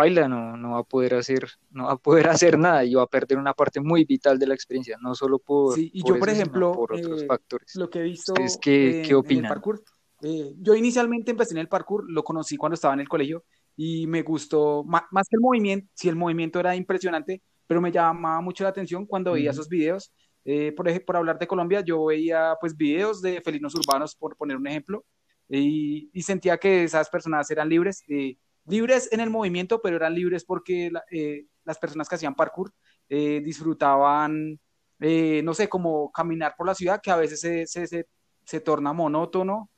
paila 0.00 0.28
no, 0.28 0.56
no 0.56 0.72
va 0.72 0.78
a 0.80 0.84
poder 0.84 1.14
hacer, 1.14 1.46
no 1.70 1.86
va 1.86 1.92
a 1.92 1.96
poder 1.96 2.28
hacer 2.28 2.58
nada 2.58 2.84
y 2.84 2.94
va 2.94 3.02
a 3.04 3.06
perder 3.06 3.38
una 3.38 3.54
parte 3.54 3.80
muy 3.80 4.04
vital 4.04 4.38
de 4.38 4.46
la 4.46 4.54
experiencia, 4.54 4.96
no 5.00 5.14
solo 5.14 5.38
por, 5.38 5.74
Sí, 5.74 5.90
y 5.94 6.02
por 6.02 6.08
yo, 6.08 6.18
por 6.18 6.30
eso, 6.30 6.36
sino 6.36 6.62
ejemplo, 6.62 6.72
por 6.72 6.92
otros 6.92 7.22
eh, 7.22 7.26
factores. 7.26 7.78
lo 7.78 7.90
que 7.90 8.00
he 8.00 8.02
visto 8.02 8.34
¿Ustedes 8.34 8.58
qué- 8.58 8.96
en, 8.96 9.02
qué 9.02 9.14
opinan? 9.14 9.46
parkour, 9.46 9.82
eh, 10.22 10.54
yo 10.58 10.74
inicialmente 10.74 11.30
empecé 11.30 11.54
en 11.54 11.58
el 11.58 11.68
parkour, 11.68 12.10
lo 12.10 12.24
conocí 12.24 12.56
cuando 12.56 12.74
estaba 12.74 12.94
en 12.94 13.00
el 13.00 13.08
colegio 13.08 13.44
y 13.76 14.06
me 14.06 14.22
gustó, 14.22 14.82
ma- 14.84 15.06
más 15.12 15.28
que 15.28 15.36
el 15.36 15.40
movimiento, 15.40 15.88
sí, 15.94 16.08
el 16.08 16.16
movimiento 16.16 16.58
era 16.60 16.74
impresionante, 16.76 17.42
pero 17.66 17.80
me 17.80 17.92
llamaba 17.92 18.40
mucho 18.40 18.64
la 18.64 18.70
atención 18.70 19.06
cuando 19.06 19.32
veía 19.32 19.50
Ujú. 19.50 19.52
esos 19.52 19.68
videos. 19.68 20.12
Eh, 20.44 20.72
por 20.72 20.88
ejemplo, 20.88 21.06
por 21.06 21.16
hablar 21.18 21.38
de 21.38 21.46
Colombia, 21.46 21.80
yo 21.82 22.06
veía 22.06 22.54
pues 22.60 22.76
videos 22.76 23.22
de 23.22 23.40
felinos 23.42 23.74
urbanos, 23.74 24.14
por 24.16 24.36
poner 24.36 24.56
un 24.56 24.66
ejemplo, 24.66 25.04
y, 25.48 26.10
y 26.12 26.22
sentía 26.22 26.58
que 26.58 26.84
esas 26.84 27.08
personas 27.10 27.50
eran 27.50 27.68
libres, 27.68 28.02
eh, 28.08 28.36
libres 28.70 29.08
en 29.12 29.20
el 29.20 29.30
movimiento, 29.30 29.80
pero 29.82 29.96
eran 29.96 30.14
libres 30.14 30.44
porque 30.44 30.90
la- 30.90 31.04
eh, 31.10 31.46
las 31.64 31.78
personas 31.78 32.08
que 32.08 32.14
hacían 32.16 32.34
parkour 32.34 32.72
eh, 33.08 33.40
disfrutaban, 33.44 34.58
eh, 35.00 35.42
no 35.42 35.54
sé, 35.54 35.68
como 35.68 36.10
caminar 36.12 36.54
por 36.56 36.66
la 36.66 36.74
ciudad, 36.74 37.00
que 37.02 37.10
a 37.10 37.16
veces 37.16 37.40
se, 37.40 37.66
se, 37.66 37.86
se, 37.86 38.06
se 38.44 38.60
torna 38.60 38.92
monótono 38.92 39.70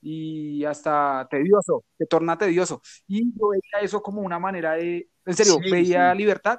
y 0.00 0.64
hasta 0.64 1.26
tedioso, 1.30 1.84
se 1.98 2.06
torna 2.06 2.38
tedioso. 2.38 2.80
Y 3.06 3.32
yo 3.38 3.48
veía 3.48 3.84
eso 3.84 4.00
como 4.02 4.22
una 4.22 4.38
manera 4.38 4.72
de, 4.74 5.08
en 5.26 5.34
serio, 5.36 5.58
Sí, 5.62 5.70
veía 5.70 6.12
sí. 6.12 6.18
libertad 6.18 6.58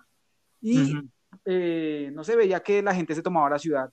y 0.61 0.95
Ujú. 0.95 1.09
eh, 1.45 2.11
no 2.13 2.23
sé, 2.23 2.35
veía 2.35 2.61
que 2.61 2.81
la 2.81 2.93
gente 2.95 3.15
se 3.15 3.21
tomaba 3.23 3.49
la 3.49 3.59
ciudad. 3.59 3.89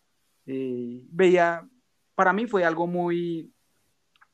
eh, 0.47 1.03
veía, 1.11 1.69
para 2.15 2.33
mí 2.33 2.47
fue 2.47 2.65
algo 2.65 2.87
muy, 2.87 3.53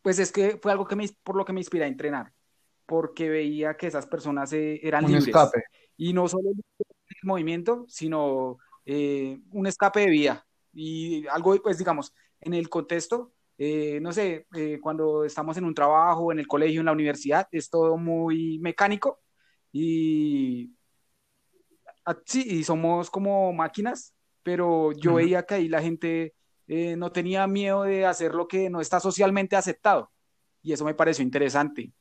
pues 0.02 0.18
es 0.18 0.32
que 0.32 0.58
fue 0.58 0.72
algo 0.72 0.86
que 0.86 0.96
me, 0.96 1.08
por 1.22 1.36
lo 1.36 1.44
que 1.44 1.52
me 1.52 1.60
inspiré 1.60 1.84
a 1.84 1.88
entrenar, 1.88 2.32
porque 2.86 3.28
veía 3.28 3.76
que 3.76 3.86
esas 3.86 4.06
personas 4.06 4.52
eh, 4.52 4.80
eran 4.82 5.04
Un 5.04 5.10
libres. 5.12 5.28
escape. 5.28 5.62
Y 5.96 6.12
no 6.12 6.28
solo 6.28 6.50
el 6.50 7.16
movimiento, 7.22 7.84
sino 7.88 8.58
eh, 8.84 9.38
un 9.52 9.66
escape 9.66 10.00
de 10.00 10.10
vida. 10.10 10.46
Y 10.72 11.26
algo, 11.28 11.54
pues 11.62 11.78
digamos, 11.78 12.12
en 12.40 12.54
el 12.54 12.68
contexto, 12.68 13.32
eh, 13.58 14.00
no 14.00 14.12
sé, 14.12 14.46
eh, 14.56 14.78
cuando 14.80 15.24
estamos 15.24 15.56
en 15.56 15.64
un 15.64 15.74
trabajo, 15.74 16.32
en 16.32 16.38
el 16.38 16.46
colegio, 16.46 16.80
en 16.80 16.86
la 16.86 16.92
universidad, 16.92 17.46
es 17.52 17.70
todo 17.70 17.96
muy 17.96 18.58
mecánico 18.58 19.20
y 19.70 20.72
sí, 22.26 22.44
y 22.46 22.64
somos 22.64 23.10
como 23.10 23.52
máquinas, 23.52 24.14
pero 24.42 24.92
yo 24.92 25.10
Ujú. 25.10 25.18
veía 25.18 25.44
que 25.44 25.54
ahí 25.54 25.68
la 25.68 25.80
gente 25.82 26.34
eh, 26.66 26.96
no 26.96 27.12
tenía 27.12 27.46
miedo 27.46 27.82
de 27.82 28.06
hacer 28.06 28.34
lo 28.34 28.48
que 28.48 28.70
no 28.70 28.80
está 28.80 29.00
socialmente 29.00 29.56
aceptado. 29.56 30.10
Y 30.62 30.72
eso 30.72 30.84
me 30.84 30.94
pareció 30.94 31.22
interesante. 31.24 31.92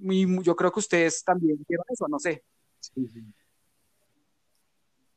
Y 0.00 0.42
yo 0.42 0.54
creo 0.56 0.72
que 0.72 0.80
ustedes 0.80 1.22
también 1.24 1.58
vieron 1.68 1.84
eso, 1.88 2.06
no 2.08 2.18
sé. 2.18 2.42
Sí, 2.80 3.08
sí. 3.08 3.24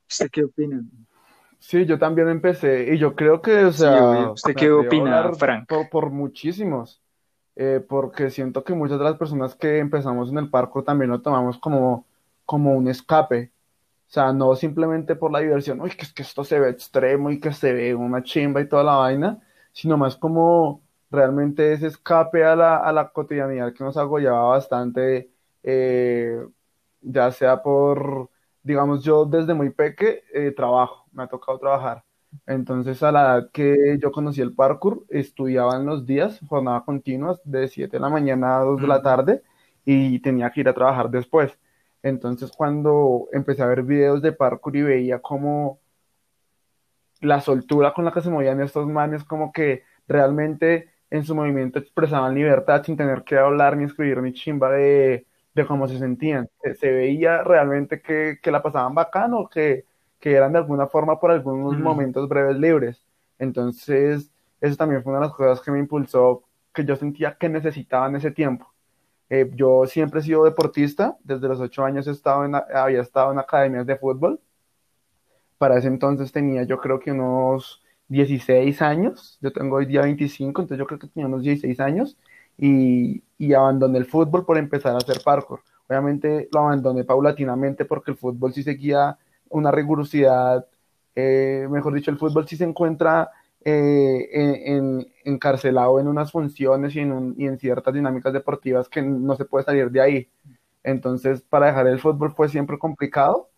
¿Usted 0.10 0.30
qué 0.32 0.44
opina? 0.44 0.82
Sí, 1.60 1.86
yo 1.86 2.00
también 2.00 2.30
empecé 2.30 2.94
y 2.94 2.98
yo 2.98 3.16
creo 3.16 3.42
que, 3.42 3.66
o 3.66 3.72
sea, 3.72 4.32
¿Usted 4.32 4.56
qué 4.56 4.72
opina, 4.72 5.34
Frank? 5.34 5.70
Por, 5.92 6.10
muchísimos, 6.10 7.02
eh, 7.56 7.86
porque 7.88 8.30
siento 8.30 8.64
que 8.64 8.74
muchas 8.74 8.98
de 8.98 9.04
las 9.04 9.18
personas 9.18 9.56
que 9.56 9.78
empezamos 9.78 10.32
en 10.32 10.38
el 10.38 10.50
parkour 10.50 10.86
también 10.86 11.12
lo 11.12 11.22
tomamos 11.22 11.58
como, 11.60 12.06
como 12.46 12.74
un 12.74 12.88
escape, 12.88 13.52
o 14.08 14.12
sea, 14.12 14.32
no 14.32 14.56
simplemente 14.56 15.16
por 15.16 15.32
la 15.32 15.40
diversión, 15.40 15.82
uy, 15.82 15.92
que 15.92 16.04
es 16.04 16.14
que 16.14 16.24
esto 16.24 16.44
se 16.44 16.60
ve 16.60 16.70
extremo 16.70 17.30
y 17.30 17.40
que 17.40 17.52
se 17.52 17.74
ve 17.74 17.94
una 17.94 18.24
chimba 18.24 18.62
y 18.62 18.70
toda 18.70 18.84
la 18.84 18.96
vaina, 18.96 19.40
sino 19.74 19.98
más 19.98 20.16
como 20.16 20.82
realmente 21.12 21.74
ese 21.74 21.88
escape 21.88 22.44
a 22.44 22.56
la, 22.56 22.78
a 22.78 22.92
la 22.92 23.10
cotidianidad 23.10 23.74
que 23.74 23.84
nos 23.84 23.98
agollaba 23.98 24.50
bastante, 24.50 25.32
eh, 25.64 26.46
ya 27.02 27.32
sea 27.32 27.62
por, 27.64 28.30
digamos, 28.64 29.04
yo 29.04 29.26
desde 29.26 29.54
muy 29.54 29.72
peque 29.72 30.24
eh, 30.34 30.52
trabajo, 30.52 31.06
me 31.12 31.24
ha 31.24 31.28
tocado 31.28 31.60
trabajar. 31.60 32.04
Entonces, 32.46 33.02
a 33.04 33.12
la 33.12 33.22
edad 33.22 33.52
que 33.52 33.98
yo 34.02 34.12
conocí 34.12 34.42
el 34.42 34.54
parkour, 34.54 35.06
estudiaba 35.10 35.76
en 35.78 35.86
los 35.86 36.06
días, 36.06 36.40
jornada 36.48 36.84
continua, 36.86 37.38
de 37.44 37.68
7 37.68 37.98
de 37.98 38.02
la 38.02 38.10
mañana 38.10 38.58
a 38.60 38.64
2 38.64 38.82
de 38.82 38.88
la 38.88 39.02
tarde, 39.02 39.44
y 39.86 40.20
tenía 40.22 40.52
que 40.52 40.62
ir 40.62 40.70
a 40.70 40.74
trabajar 40.74 41.10
después. 41.10 41.58
Entonces, 42.04 42.52
cuando 42.56 43.28
empecé 43.34 43.64
a 43.64 43.68
ver 43.68 43.84
videos 43.84 44.22
de 44.22 44.32
parkour 44.32 44.76
y 44.76 44.84
veía 44.84 45.20
como 45.22 45.80
la 47.22 47.42
soltura 47.42 47.94
con 47.94 48.06
la 48.06 48.12
que 48.12 48.22
se 48.22 48.30
movían 48.30 48.62
estos 48.62 48.88
manes, 48.88 49.24
como 49.24 49.52
que 49.52 49.84
realmente 50.08 50.90
en 51.10 51.24
su 51.24 51.36
movimiento 51.36 51.80
expresaban 51.80 52.36
libertad 52.36 52.84
sin 52.84 52.98
tener 52.98 53.24
que 53.24 53.38
hablar 53.38 53.76
ni 53.76 53.86
escribir 53.86 54.22
ni 54.22 54.34
chimba 54.34 54.72
de, 54.72 55.26
de 55.54 55.66
cómo 55.66 55.88
se 55.88 55.98
sentían. 55.98 56.50
Se, 56.80 56.92
veía 56.92 57.44
realmente 57.44 58.02
que, 58.02 58.40
que, 58.42 58.52
la 58.52 58.62
pasaban 58.62 58.94
bacano, 58.94 59.50
que, 59.50 59.86
que 60.20 60.34
eran 60.34 60.54
de 60.54 60.60
alguna 60.60 60.88
forma 60.88 61.20
por 61.20 61.32
algunos 61.32 61.78
momentos 61.78 62.28
breves 62.28 62.58
libres. 62.58 63.06
Entonces, 63.40 64.32
eso 64.62 64.76
también 64.76 65.04
fue 65.04 65.12
una 65.12 65.22
de 65.22 65.28
las 65.28 65.36
cosas 65.36 65.62
que 65.64 65.72
me 65.72 65.80
impulsó, 65.80 66.44
que 66.74 66.86
yo 66.86 66.96
sentía 66.96 67.36
que 67.38 67.50
necesitaba 67.50 68.08
en 68.08 68.18
ese 68.18 68.32
tiempo. 68.32 68.72
Eh, 69.30 69.50
yo 69.54 69.86
siempre 69.86 70.20
he 70.20 70.24
sido 70.24 70.44
deportista, 70.44 71.18
desde 71.24 71.48
los 71.48 71.60
ocho 71.60 71.84
años 71.84 72.08
he 72.08 72.12
estado 72.12 72.46
en, 72.46 72.56
había 72.56 73.02
estado 73.02 73.32
en 73.32 73.40
academias 73.40 73.86
de 73.86 73.96
fútbol. 73.96 74.40
Para 75.58 75.78
ese 75.78 75.88
entonces 75.88 76.32
tenía 76.32 76.64
yo 76.64 76.80
creo 76.80 77.00
que 77.00 77.12
unos 77.12 77.84
16 78.10 78.82
años, 78.82 79.38
yo 79.42 79.52
tengo 79.54 79.78
hoy 79.78 79.86
día 79.86 80.02
25, 80.02 80.62
entonces 80.62 80.80
yo 80.80 80.88
creo 80.88 81.00
que 81.00 81.08
tenía 81.08 81.28
unos 81.28 81.44
16 81.44 81.80
años 81.80 82.18
y, 82.58 83.24
y 83.38 83.54
abandoné 83.54 84.00
el 84.00 84.06
fútbol 84.06 84.46
por 84.46 84.58
empezar 84.58 84.94
a 84.94 84.98
hacer 84.98 85.22
parkour. 85.24 85.62
Obviamente 85.88 86.50
lo 86.52 86.62
abandoné 86.62 87.04
paulatinamente 87.04 87.86
porque 87.86 88.12
el 88.12 88.18
fútbol 88.18 88.54
sí 88.54 88.64
seguía 88.64 89.18
una 89.50 89.72
rigurosidad, 89.72 90.66
eh, 91.16 91.68
mejor 91.70 91.94
dicho, 91.94 92.12
el 92.12 92.18
fútbol 92.18 92.48
sí 92.48 92.56
se 92.58 92.64
encuentra 92.64 93.30
eh, 93.64 94.30
en, 94.32 95.08
encarcelado 95.26 96.00
en 96.00 96.08
unas 96.08 96.32
funciones 96.32 96.96
y 96.96 97.00
en, 97.00 97.36
y 97.38 97.46
en 97.46 97.60
ciertas 97.60 97.94
dinámicas 97.94 98.34
deportivas 98.34 98.88
que 98.90 99.02
no 99.02 99.36
se 99.36 99.46
puede 99.46 99.66
salir 99.66 99.92
de 99.92 100.02
ahí. 100.02 100.30
Entonces, 100.84 101.42
para 101.42 101.68
dejar 101.68 101.88
el 101.88 102.00
fútbol 102.00 102.32
fue 102.34 102.50
siempre 102.50 102.78
complicado, 102.80 103.50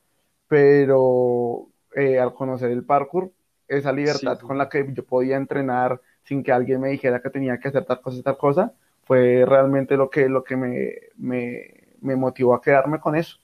pero 0.47 1.67
eh, 1.95 2.19
al 2.19 2.33
conocer 2.33 2.71
el 2.71 2.83
parkour 2.85 3.31
esa 3.71 3.91
libertad 3.91 4.39
con 4.39 4.57
la 4.57 4.67
que 4.67 4.85
yo 4.93 5.05
podía 5.05 5.37
entrenar 5.37 6.01
sin 6.23 6.43
que 6.43 6.51
alguien 6.51 6.81
me 6.81 6.89
dijera 6.89 7.21
que 7.21 7.29
tenía 7.29 7.57
que 7.59 7.69
hacer 7.69 7.85
tal 7.85 8.01
cosa 8.01 8.17
y 8.17 8.21
tal 8.21 8.37
cosa, 8.37 8.73
fue 9.03 9.45
realmente 9.45 9.97
lo 9.97 10.09
que, 10.09 10.29
lo 10.29 10.43
que 10.43 10.55
me, 10.55 10.93
me, 11.17 12.15
motivó 12.15 12.53
a 12.53 12.61
quedarme 12.61 12.99
con 12.99 13.15
eso. 13.15 13.37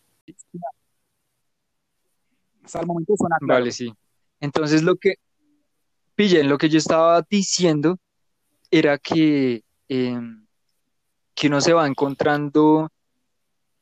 Hasta 2.63 2.81
el 2.81 2.87
momento 2.87 3.13
Vale, 3.41 3.71
sí. 3.71 3.93
Entonces 4.39 4.83
lo 4.83 4.97
que, 4.97 5.15
pillen, 6.15 6.49
lo 6.49 6.57
que 6.57 6.69
yo 6.69 6.77
estaba 6.77 7.21
diciendo 7.29 7.97
era 8.69 8.97
que, 8.97 9.63
em, 9.87 10.45
que 11.33 11.47
uno 11.47 11.61
se 11.61 11.73
va 11.73 11.87
encontrando 11.87 12.89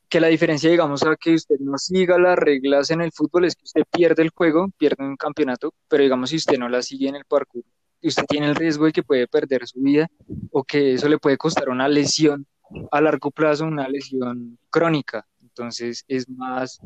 que 0.08 0.20
la 0.20 0.28
diferencia, 0.28 0.70
digamos, 0.70 1.02
a 1.02 1.16
que 1.16 1.34
usted 1.34 1.56
no 1.58 1.76
siga 1.78 2.18
las 2.18 2.38
reglas 2.38 2.90
en 2.90 3.00
el 3.00 3.12
fútbol 3.12 3.44
es 3.44 3.54
que 3.54 3.64
usted 3.64 3.82
pierde 3.90 4.22
el 4.22 4.30
juego, 4.30 4.68
pierde 4.76 5.04
un 5.04 5.16
campeonato, 5.16 5.74
pero 5.88 6.02
digamos, 6.02 6.30
si 6.30 6.36
usted 6.36 6.58
no 6.58 6.68
la 6.68 6.82
sigue 6.82 7.08
en 7.08 7.16
el 7.16 7.24
parkour, 7.24 7.64
usted 8.02 8.24
tiene 8.28 8.46
el 8.46 8.54
riesgo 8.54 8.84
de 8.84 8.92
que 8.92 9.02
puede 9.02 9.26
perder 9.26 9.66
su 9.66 9.80
vida 9.80 10.08
o 10.52 10.62
que 10.62 10.94
eso 10.94 11.08
le 11.08 11.18
puede 11.18 11.36
costar 11.36 11.68
una 11.68 11.88
lesión 11.88 12.46
a 12.90 13.00
largo 13.00 13.30
plazo, 13.30 13.64
una 13.64 13.88
lesión 13.88 14.58
crónica. 14.70 15.26
Entonces, 15.42 16.04
es 16.08 16.28
más, 16.28 16.80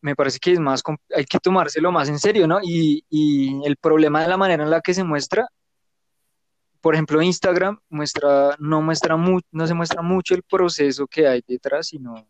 me 0.00 0.14
parece 0.14 0.38
que 0.38 0.52
es 0.52 0.60
más, 0.60 0.82
hay 1.14 1.24
que 1.24 1.38
tomárselo 1.38 1.92
más 1.92 2.08
en 2.08 2.18
serio, 2.18 2.46
¿no? 2.46 2.58
Y, 2.62 3.04
y 3.08 3.64
el 3.64 3.76
problema 3.76 4.22
de 4.22 4.28
la 4.28 4.36
manera 4.36 4.64
en 4.64 4.70
la 4.70 4.80
que 4.80 4.94
se 4.94 5.04
muestra 5.04 5.48
por 6.80 6.94
ejemplo, 6.94 7.20
Instagram 7.22 7.78
muestra, 7.88 8.56
no, 8.58 8.80
muestra 8.82 9.16
no 9.16 9.66
se 9.66 9.74
muestra 9.74 10.02
mucho 10.02 10.34
el 10.34 10.42
proceso 10.42 11.06
que 11.06 11.26
hay 11.26 11.42
detrás, 11.46 11.88
sino 11.88 12.28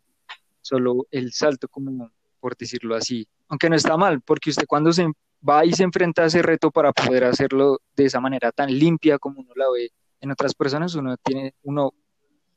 solo 0.61 1.07
el 1.11 1.31
salto, 1.33 1.67
como 1.67 2.11
por 2.39 2.55
decirlo 2.57 2.95
así. 2.95 3.27
Aunque 3.47 3.69
no 3.69 3.75
está 3.75 3.97
mal, 3.97 4.21
porque 4.21 4.49
usted 4.49 4.65
cuando 4.67 4.91
se 4.93 5.07
va 5.47 5.65
y 5.65 5.73
se 5.73 5.83
enfrenta 5.83 6.23
a 6.23 6.25
ese 6.25 6.41
reto 6.41 6.71
para 6.71 6.91
poder 6.91 7.23
hacerlo 7.23 7.81
de 7.95 8.05
esa 8.05 8.19
manera 8.19 8.51
tan 8.51 8.69
limpia 8.71 9.19
como 9.19 9.41
uno 9.41 9.51
la 9.55 9.65
ve 9.71 9.91
en 10.21 10.31
otras 10.31 10.53
personas, 10.53 10.95
uno 10.95 11.15
tiene, 11.17 11.53
uno 11.63 11.93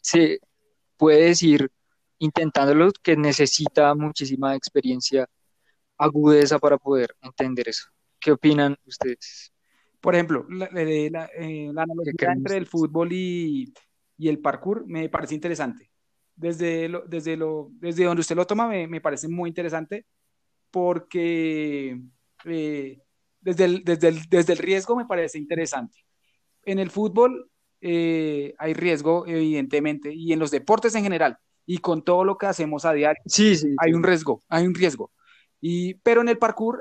se 0.00 0.40
puede 0.96 1.26
decir 1.26 1.70
intentándolo 2.18 2.90
que 3.02 3.16
necesita 3.16 3.94
muchísima 3.94 4.55
experiencia, 4.55 5.28
agudeza 5.98 6.59
para 6.59 6.78
poder 6.78 7.14
entender 7.20 7.68
eso. 7.68 7.88
¿Qué 8.20 8.33
opinan 8.33 8.76
ustedes? 8.87 9.51
Por 10.02 10.16
ejemplo, 10.16 10.44
la, 10.50 10.66
eh, 10.74 11.68
analogía 11.68 12.32
entre 12.32 12.56
el 12.56 12.66
fútbol 12.66 13.12
y, 13.12 13.72
el 14.18 14.40
parkour 14.40 14.84
me 14.84 15.08
parece 15.08 15.36
interesante. 15.36 15.90
Desde, 16.34 16.88
lo, 16.88 17.02
desde, 17.06 17.36
lo, 17.36 17.70
desde 17.74 18.04
donde 18.04 18.20
usted 18.20 18.34
lo 18.34 18.46
toma 18.46 18.66
me, 18.66 19.00
parece 19.00 19.28
muy 19.28 19.48
interesante 19.48 20.06
porque 20.72 22.00
eh, 22.44 23.00
desde, 23.40 23.64
el, 23.64 23.84
desde, 23.84 24.08
el, 24.08 24.28
desde 24.28 24.52
el 24.54 24.58
riesgo 24.58 24.96
me 24.96 25.06
parece 25.06 25.38
interesante. 25.38 25.98
En 26.64 26.80
el 26.80 26.90
fútbol 26.90 27.48
eh, 27.80 28.54
hay 28.58 28.74
riesgo, 28.74 29.24
evidentemente, 29.28 30.12
y 30.12 30.32
en 30.32 30.40
los 30.40 30.50
deportes 30.50 30.96
en 30.96 31.04
general, 31.04 31.38
y 31.64 31.78
con 31.78 32.02
todo 32.02 32.24
lo 32.24 32.38
que 32.38 32.46
hacemos 32.46 32.84
a 32.84 32.92
diario, 32.92 33.22
sí, 33.26 33.54
sí, 33.54 33.76
hay 33.78 33.92
un 33.92 34.02
riesgo, 34.02 34.42
hay 34.48 34.66
un 34.66 34.74
riesgo. 34.74 35.12
Y, 35.60 35.94
pero 35.94 36.22
en 36.22 36.28
el 36.28 36.38
parkour 36.38 36.80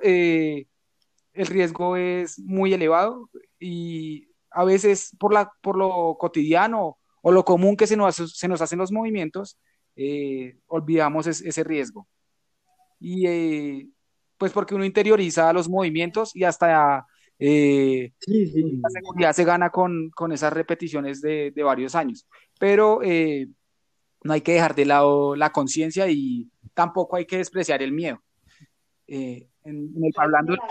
el 1.34 1.48
riesgo 1.48 1.96
es 1.96 2.40
muy 2.40 2.74
elevado 2.74 3.30
y 3.60 4.28
a 4.52 4.66
veces 4.66 5.16
por, 5.18 5.34
la, 5.34 5.52
por 5.62 5.78
lo 5.78 6.18
cotidiano 6.20 6.98
o 7.22 7.32
lo 7.32 7.46
común 7.46 7.78
que 7.78 7.88
se 7.88 7.96
nos, 7.96 8.16
se 8.16 8.48
nos 8.48 8.62
hacen 8.62 8.80
los 8.80 8.92
movimientos, 8.92 9.58
eh, 9.96 10.58
olvidamos 10.68 11.28
ese 11.28 11.64
riesgo. 11.64 12.08
Y 13.00 13.28
eh, 13.28 13.88
pues 14.38 14.52
porque 14.52 14.76
uno 14.76 14.86
interioriza 14.86 15.54
los 15.54 15.70
movimientos 15.70 16.36
y 16.36 16.44
hasta 16.44 17.06
eh, 17.40 18.12
la 18.28 18.90
seguridad 18.90 19.34
se 19.34 19.46
gana 19.46 19.70
con, 19.70 20.12
esas 20.32 20.54
repeticiones 20.54 21.22
de, 21.22 21.54
varios 21.64 21.96
años. 21.96 22.28
Pero 22.60 23.02
no 24.24 24.34
hay 24.34 24.42
que 24.42 24.54
dejar 24.54 24.76
de 24.76 24.86
lado 24.86 25.36
la 25.36 25.52
conciencia 25.52 26.08
y 26.10 26.50
tampoco 26.74 27.16
hay 27.16 27.26
que 27.26 27.38
despreciar 27.38 27.82
el 27.82 27.92
miedo. 27.92 28.22
En, 29.08 29.50
el, 29.64 30.12
hablando 30.18 30.54
del 30.54 30.62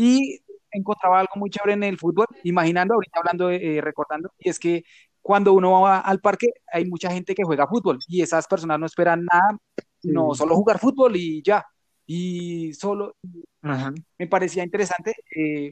y 0.00 0.40
encontraba 0.70 1.20
algo 1.20 1.32
muy 1.36 1.50
chévere 1.50 1.74
en 1.74 1.82
el 1.82 1.98
fútbol, 1.98 2.26
imaginando, 2.44 2.94
ahorita 2.94 3.18
hablando, 3.18 3.50
eh, 3.50 3.82
recordando, 3.82 4.32
y 4.38 4.48
es 4.48 4.58
que 4.58 4.82
cuando 5.20 5.52
uno 5.52 5.82
va 5.82 5.98
al 5.98 6.20
parque 6.20 6.46
hay 6.72 6.86
mucha 6.86 7.10
gente 7.10 7.34
que 7.34 7.44
juega 7.44 7.66
fútbol 7.66 7.98
y 8.08 8.22
esas 8.22 8.46
personas 8.46 8.78
no 8.80 8.86
esperan 8.86 9.26
nada, 9.30 9.58
no 10.04 10.34
solo 10.34 10.56
jugar 10.56 10.78
fútbol 10.78 11.16
y 11.16 11.42
ya. 11.42 11.66
Y 12.06 12.72
solo 12.72 13.14
me 13.60 14.26
parecía 14.26 14.64
interesante 14.64 15.14
eh, 15.36 15.70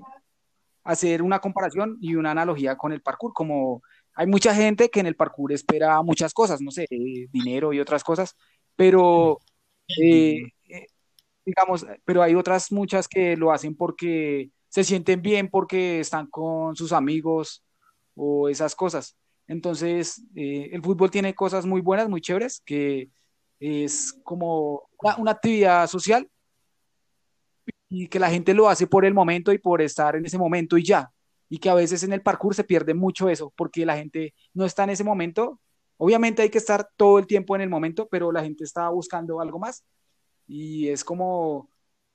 hacer 0.85 1.23
una 1.23 1.39
comparación 1.39 1.97
y 2.03 2.15
una 2.15 2.33
analogía 2.33 2.77
con 2.77 2.93
el 2.93 3.01
parkour, 3.01 3.33
como 3.33 3.83
hay 4.15 4.27
mucha 4.27 4.55
gente 4.55 4.91
que 4.91 5.01
en 5.01 5.07
el 5.07 5.17
parkour 5.17 5.53
espera 5.53 6.03
muchas 6.03 6.35
cosas, 6.35 6.61
no 6.61 6.71
sé, 6.71 6.87
dinero 7.33 7.73
y 7.73 7.81
otras 7.81 8.05
cosas, 8.05 8.37
pero 8.77 9.39
eh, 10.03 10.43
digamos, 11.49 11.87
pero 12.05 12.23
hay 12.23 12.35
otras 12.35 12.71
muchas 12.71 13.09
que 13.09 13.35
lo 13.35 13.53
hacen 13.53 13.75
porque 13.75 14.51
se 14.69 14.85
sienten 14.85 15.23
bien, 15.23 15.49
porque 15.49 16.01
están 16.01 16.27
con 16.27 16.77
sus 16.77 16.93
amigos 16.93 17.65
o 18.15 18.51
esas 18.51 18.75
cosas. 18.75 19.17
Entonces, 19.47 20.23
eh, 20.37 20.69
el 20.73 20.83
fútbol 20.83 21.11
tiene 21.11 21.35
cosas 21.35 21.65
muy 21.65 21.81
buenas, 21.81 22.07
muy 22.07 22.21
chéveres, 22.21 22.61
que 22.67 23.09
es 23.61 24.13
como 24.25 24.83
una, 25.19 25.31
actividad 25.31 25.87
social 25.87 26.29
y 27.89 28.09
que 28.09 28.19
la 28.19 28.29
gente 28.29 28.53
lo 28.53 28.69
hace 28.69 28.87
por 28.87 29.07
el 29.07 29.15
momento 29.15 29.51
y 29.53 29.59
por 29.59 29.81
estar 29.81 30.15
en 30.17 30.27
ese 30.27 30.37
momento 30.37 30.77
y 30.77 30.85
ya. 30.85 31.11
Y 31.49 31.59
que 31.59 31.71
a 31.71 31.75
veces 31.75 32.03
en 32.03 32.13
el 32.13 32.21
parkour 32.21 32.55
se 32.55 32.65
pierde 32.65 32.93
mucho 32.93 33.31
eso, 33.31 33.55
porque 33.57 33.87
la 33.87 33.97
gente 33.97 34.35
no 34.53 34.67
está 34.67 34.85
en 34.85 34.91
ese 34.91 35.05
momento. 35.05 35.59
Obviamente 35.97 36.43
hay 36.43 36.51
que 36.51 36.59
estar 36.59 36.87
todo 36.97 37.19
el 37.19 37.27
tiempo 37.27 37.57
en 37.57 37.63
el 37.63 37.71
momento, 37.71 38.07
pero 38.11 38.33
la 38.33 38.43
gente 38.45 38.65
está 38.65 38.91
buscando 38.91 39.41
algo 39.41 39.59
más 39.59 39.83
y 40.49 40.89
es 40.89 41.05
como 41.05 41.69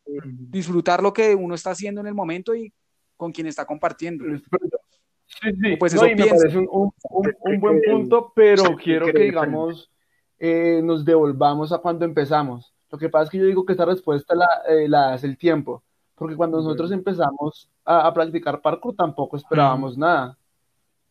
eh, 0.05 0.19
disfrutar 0.25 1.01
lo 1.01 1.13
que 1.13 1.33
uno 1.35 1.55
está 1.55 1.71
haciendo 1.71 2.01
en 2.01 2.07
el 2.07 2.13
momento 2.13 2.53
y 2.53 2.73
con 3.15 3.31
quien 3.31 3.47
está 3.47 3.65
compartiendo. 3.65 4.25
Sí, 5.25 5.49
sí, 5.61 5.75
pues 5.77 5.93
eso 5.93 6.03
me 6.03 6.15
parece 6.15 6.57
un, 6.57 6.91
un, 7.09 7.59
buen 7.59 7.81
punto, 7.81 8.33
pero 8.35 8.75
quiero 8.75 9.05
que, 9.05 9.19
digamos, 9.19 9.89
eh, 10.37 10.81
nos 10.83 11.05
devolvamos 11.05 11.71
a 11.71 11.77
cuando 11.77 12.05
empezamos. 12.05 12.73
Lo 12.91 12.97
que 12.97 13.09
pasa 13.09 13.25
es 13.25 13.29
que 13.29 13.37
yo 13.37 13.45
digo 13.45 13.65
que 13.65 13.73
esta 13.73 13.85
respuesta 13.85 14.35
la, 14.35 14.47
eh, 14.67 14.87
la 14.87 15.13
hace 15.13 15.27
el 15.27 15.37
tiempo, 15.37 15.83
porque 16.15 16.35
cuando 16.35 16.57
nosotros 16.57 16.91
empezamos 16.91 17.69
a, 17.85 18.07
a, 18.07 18.13
practicar 18.13 18.61
parkour 18.61 18.95
tampoco 18.95 19.37
esperábamos 19.37 19.97
nada. 19.97 20.37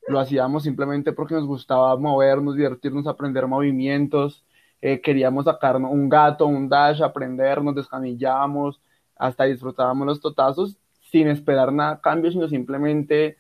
Lo 0.07 0.19
hacíamos 0.19 0.65
simplemente 0.65 1.13
porque 1.13 1.35
nos 1.35 1.47
gustaba 1.47 1.97
movernos, 1.97 2.57
divertirnos, 2.57 3.07
aprender 3.07 3.47
movimientos. 3.47 4.45
Eh, 4.83 5.01
queríamos 5.01 5.45
sacarnos 5.45 5.93
un 5.93 6.09
gato, 6.09 6.47
un 6.47 6.69
dash, 6.69 7.03
aprendernos, 7.03 7.75
descamillábamos, 7.75 8.81
hasta 9.17 9.45
disfrutábamos 9.45 10.07
los 10.07 10.21
totazos 10.21 10.77
sin 11.01 11.29
esperar 11.29 11.73
nada 11.73 12.01
cambio, 12.01 12.33
sino 12.33 12.49
simplemente 12.49 13.37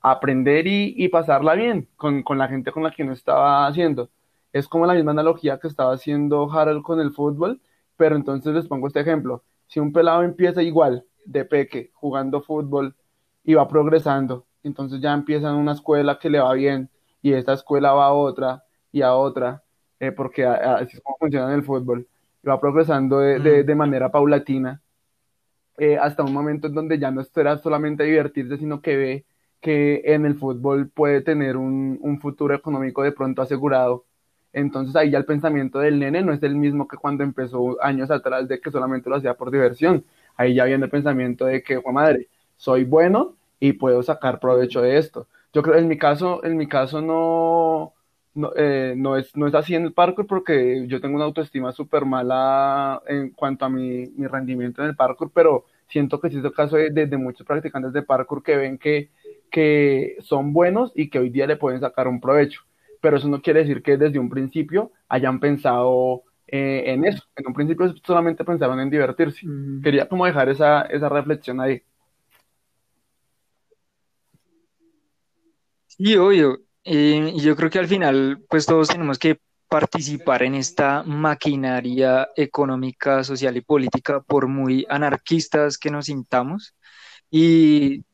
aprender 0.00 0.66
y, 0.66 0.94
y 0.96 1.08
pasarla 1.08 1.54
bien 1.54 1.88
con, 1.96 2.22
con, 2.22 2.38
la 2.38 2.48
gente 2.48 2.72
con 2.72 2.82
la 2.82 2.90
que 2.92 3.02
uno 3.02 3.12
estaba 3.12 3.66
haciendo. 3.66 4.10
Es 4.52 4.66
como 4.66 4.86
la 4.86 4.94
misma 4.94 5.10
analogía 5.10 5.58
que 5.58 5.68
estaba 5.68 5.92
haciendo 5.92 6.50
Harold 6.50 6.82
con 6.82 6.98
el 7.00 7.12
fútbol, 7.12 7.60
pero 7.96 8.16
entonces 8.16 8.54
les 8.54 8.66
pongo 8.66 8.86
este 8.86 9.00
ejemplo. 9.00 9.44
Si 9.66 9.80
un 9.80 9.92
pelado 9.92 10.22
empieza 10.22 10.62
igual, 10.62 11.04
de 11.26 11.44
peque, 11.44 11.90
jugando 11.94 12.40
fútbol 12.40 12.96
y 13.44 13.54
va 13.54 13.68
progresando, 13.68 14.46
entonces 14.62 15.00
ya 15.00 15.12
empieza 15.12 15.50
en 15.50 15.56
una 15.56 15.72
escuela 15.72 16.18
que 16.18 16.30
le 16.30 16.40
va 16.40 16.52
bien 16.54 16.90
y 17.22 17.34
esta 17.34 17.52
escuela 17.52 17.92
va 17.92 18.06
a 18.06 18.12
otra 18.12 18.64
y 18.92 19.02
a 19.02 19.14
otra, 19.14 19.62
eh, 20.00 20.12
porque 20.12 20.44
así 20.46 20.96
es 20.96 21.02
como 21.02 21.18
funciona 21.18 21.48
en 21.48 21.54
el 21.54 21.64
fútbol, 21.64 22.08
y 22.42 22.48
va 22.48 22.60
progresando 22.60 23.20
de, 23.20 23.38
de, 23.40 23.64
de 23.64 23.74
manera 23.74 24.10
paulatina, 24.10 24.82
eh, 25.78 25.96
hasta 25.98 26.22
un 26.22 26.32
momento 26.32 26.66
en 26.66 26.74
donde 26.74 26.98
ya 26.98 27.10
no 27.10 27.20
espera 27.20 27.58
solamente 27.58 28.04
divertirse, 28.04 28.56
sino 28.58 28.82
que 28.82 28.96
ve 28.96 29.26
que 29.60 30.02
en 30.04 30.26
el 30.26 30.36
fútbol 30.36 30.88
puede 30.90 31.20
tener 31.22 31.56
un, 31.56 31.98
un 32.02 32.20
futuro 32.20 32.54
económico 32.54 33.02
de 33.02 33.12
pronto 33.12 33.42
asegurado 33.42 34.04
entonces 34.52 34.96
ahí 34.96 35.10
ya 35.10 35.18
el 35.18 35.24
pensamiento 35.26 35.78
del 35.78 35.98
nene 36.00 36.22
no 36.22 36.32
es 36.32 36.42
el 36.42 36.56
mismo 36.56 36.88
que 36.88 36.96
cuando 36.96 37.22
empezó 37.24 37.82
años 37.82 38.10
atrás 38.10 38.48
de 38.48 38.60
que 38.60 38.70
solamente 38.72 39.08
lo 39.08 39.16
hacía 39.16 39.34
por 39.34 39.50
diversión. 39.50 40.04
Ahí 40.36 40.54
ya 40.56 40.64
viene 40.64 40.84
el 40.86 40.90
pensamiento 40.90 41.46
de 41.46 41.62
que, 41.62 41.76
oh, 41.78 41.92
madre, 41.92 42.28
soy 42.56 42.84
bueno 42.84 43.36
y 43.60 43.74
puedo 43.74 44.02
sacar 44.02 44.40
provecho 44.40 44.82
de 44.82 44.98
esto. 44.98 45.28
Yo 45.52 45.62
creo, 45.62 45.76
en 45.76 45.86
mi 45.88 45.98
caso, 45.98 46.44
en 46.44 46.56
mi 46.56 46.66
caso 46.68 47.00
no, 47.00 47.94
no, 48.34 48.52
eh, 48.56 48.94
no, 48.96 49.16
es, 49.16 49.36
no 49.36 49.46
es 49.46 49.54
así 49.54 49.74
en 49.74 49.84
el 49.84 49.92
parkour 49.92 50.26
porque 50.26 50.84
yo 50.86 51.00
tengo 51.00 51.16
una 51.16 51.24
autoestima 51.24 51.72
súper 51.72 52.04
mala 52.04 53.02
en 53.06 53.30
cuanto 53.30 53.64
a 53.64 53.68
mi, 53.68 54.06
mi, 54.16 54.26
rendimiento 54.26 54.82
en 54.82 54.88
el 54.88 54.96
parkour, 54.96 55.30
pero 55.34 55.66
siento 55.88 56.20
que 56.20 56.30
sí 56.30 56.38
es 56.38 56.44
el 56.44 56.52
caso 56.52 56.76
de, 56.76 56.90
de, 56.90 57.06
de, 57.06 57.16
muchos 57.16 57.46
practicantes 57.46 57.92
de 57.92 58.02
parkour 58.02 58.42
que 58.42 58.56
ven 58.56 58.78
que, 58.78 59.10
que 59.50 60.16
son 60.20 60.52
buenos 60.52 60.92
y 60.94 61.10
que 61.10 61.18
hoy 61.18 61.30
día 61.30 61.46
le 61.46 61.56
pueden 61.56 61.80
sacar 61.80 62.08
un 62.08 62.20
provecho 62.20 62.62
pero 63.00 63.16
eso 63.16 63.28
no 63.28 63.40
quiere 63.42 63.60
decir 63.60 63.82
que 63.82 63.96
desde 63.96 64.18
un 64.18 64.28
principio 64.30 64.92
hayan 65.08 65.40
pensado 65.40 66.24
eh, 66.46 66.84
en 66.86 67.04
eso. 67.04 67.24
En 67.36 67.46
un 67.48 67.54
principio 67.54 67.94
solamente 68.04 68.44
pensaron 68.44 68.80
en 68.80 68.90
divertirse. 68.90 69.46
Mm. 69.46 69.82
Quería 69.82 70.08
como 70.08 70.26
dejar 70.26 70.48
esa, 70.48 70.82
esa 70.82 71.08
reflexión 71.08 71.60
ahí. 71.60 71.82
Sí, 75.86 76.16
obvio. 76.16 76.58
Eh, 76.84 77.32
y 77.34 77.40
yo 77.40 77.56
creo 77.56 77.70
que 77.70 77.78
al 77.78 77.88
final, 77.88 78.44
pues 78.48 78.66
todos 78.66 78.88
tenemos 78.88 79.18
que 79.18 79.38
participar 79.68 80.42
en 80.42 80.56
esta 80.56 81.02
maquinaria 81.04 82.28
económica, 82.36 83.22
social 83.22 83.56
y 83.56 83.60
política, 83.60 84.20
por 84.20 84.48
muy 84.48 84.86
anarquistas 84.88 85.78
que 85.78 85.90
nos 85.90 86.06
sintamos. 86.06 86.74
Y 87.30 88.04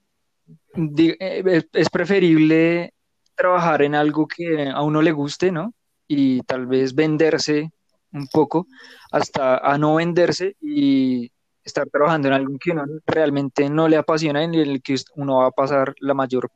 eh, 0.76 1.62
es 1.72 1.90
preferible 1.90 2.92
trabajar 3.34 3.82
en 3.82 3.94
algo 3.94 4.26
que 4.26 4.68
a 4.68 4.82
uno 4.82 5.02
le 5.02 5.12
guste, 5.12 5.52
¿no? 5.52 5.74
Y 6.08 6.42
tal 6.42 6.66
vez 6.66 6.94
venderse 6.94 7.70
un 8.12 8.28
poco 8.28 8.66
hasta 9.10 9.58
a 9.58 9.78
no 9.78 9.96
venderse 9.96 10.56
y 10.60 11.30
estar 11.64 11.88
trabajando 11.88 12.28
en 12.28 12.34
algo 12.34 12.58
que 12.58 12.70
uno 12.70 12.84
realmente 13.06 13.68
no 13.68 13.88
le 13.88 13.96
apasiona 13.96 14.44
en 14.44 14.54
el 14.54 14.82
que 14.82 14.96
uno 15.16 15.38
va 15.38 15.46
a 15.48 15.50
pasar 15.50 15.94
la 16.00 16.14
mayor 16.14 16.50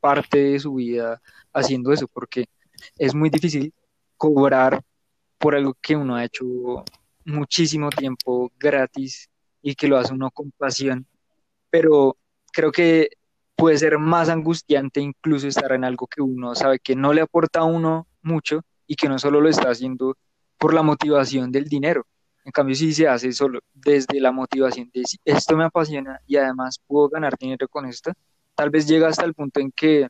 parte 0.00 0.38
de 0.38 0.58
su 0.58 0.74
vida 0.74 1.20
haciendo 1.52 1.92
eso, 1.92 2.08
porque 2.08 2.46
es 2.98 3.14
muy 3.14 3.30
difícil 3.30 3.72
cobrar 4.16 4.82
por 5.38 5.54
algo 5.54 5.74
que 5.80 5.96
uno 5.96 6.16
ha 6.16 6.24
hecho 6.24 6.44
muchísimo 7.24 7.90
tiempo 7.90 8.52
gratis 8.58 9.28
y 9.62 9.74
que 9.74 9.88
lo 9.88 9.96
hace 9.98 10.12
uno 10.12 10.30
con 10.30 10.50
pasión. 10.52 11.06
Pero 11.70 12.16
creo 12.52 12.72
que 12.72 13.10
puede 13.56 13.78
ser 13.78 13.98
más 13.98 14.28
angustiante 14.28 15.00
incluso 15.00 15.46
estar 15.46 15.72
en 15.72 15.84
algo 15.84 16.06
que 16.06 16.22
uno 16.22 16.54
sabe 16.54 16.78
que 16.78 16.96
no 16.96 17.12
le 17.12 17.22
aporta 17.22 17.60
a 17.60 17.64
uno 17.64 18.06
mucho 18.22 18.62
y 18.86 18.96
que 18.96 19.08
no 19.08 19.18
solo 19.18 19.40
lo 19.40 19.48
está 19.48 19.70
haciendo 19.70 20.16
por 20.58 20.74
la 20.74 20.82
motivación 20.82 21.52
del 21.52 21.64
dinero. 21.64 22.06
En 22.44 22.52
cambio, 22.52 22.74
si 22.74 22.92
se 22.92 23.06
hace 23.06 23.32
solo 23.32 23.60
desde 23.72 24.18
la 24.20 24.32
motivación 24.32 24.90
de 24.92 25.04
esto 25.24 25.56
me 25.56 25.64
apasiona 25.64 26.20
y 26.26 26.36
además 26.36 26.80
puedo 26.86 27.08
ganar 27.08 27.36
dinero 27.38 27.68
con 27.68 27.86
esto, 27.86 28.12
tal 28.60 28.68
vez 28.68 28.86
llega 28.86 29.08
hasta 29.08 29.24
el 29.24 29.32
punto 29.32 29.58
en 29.58 29.72
que 29.72 30.06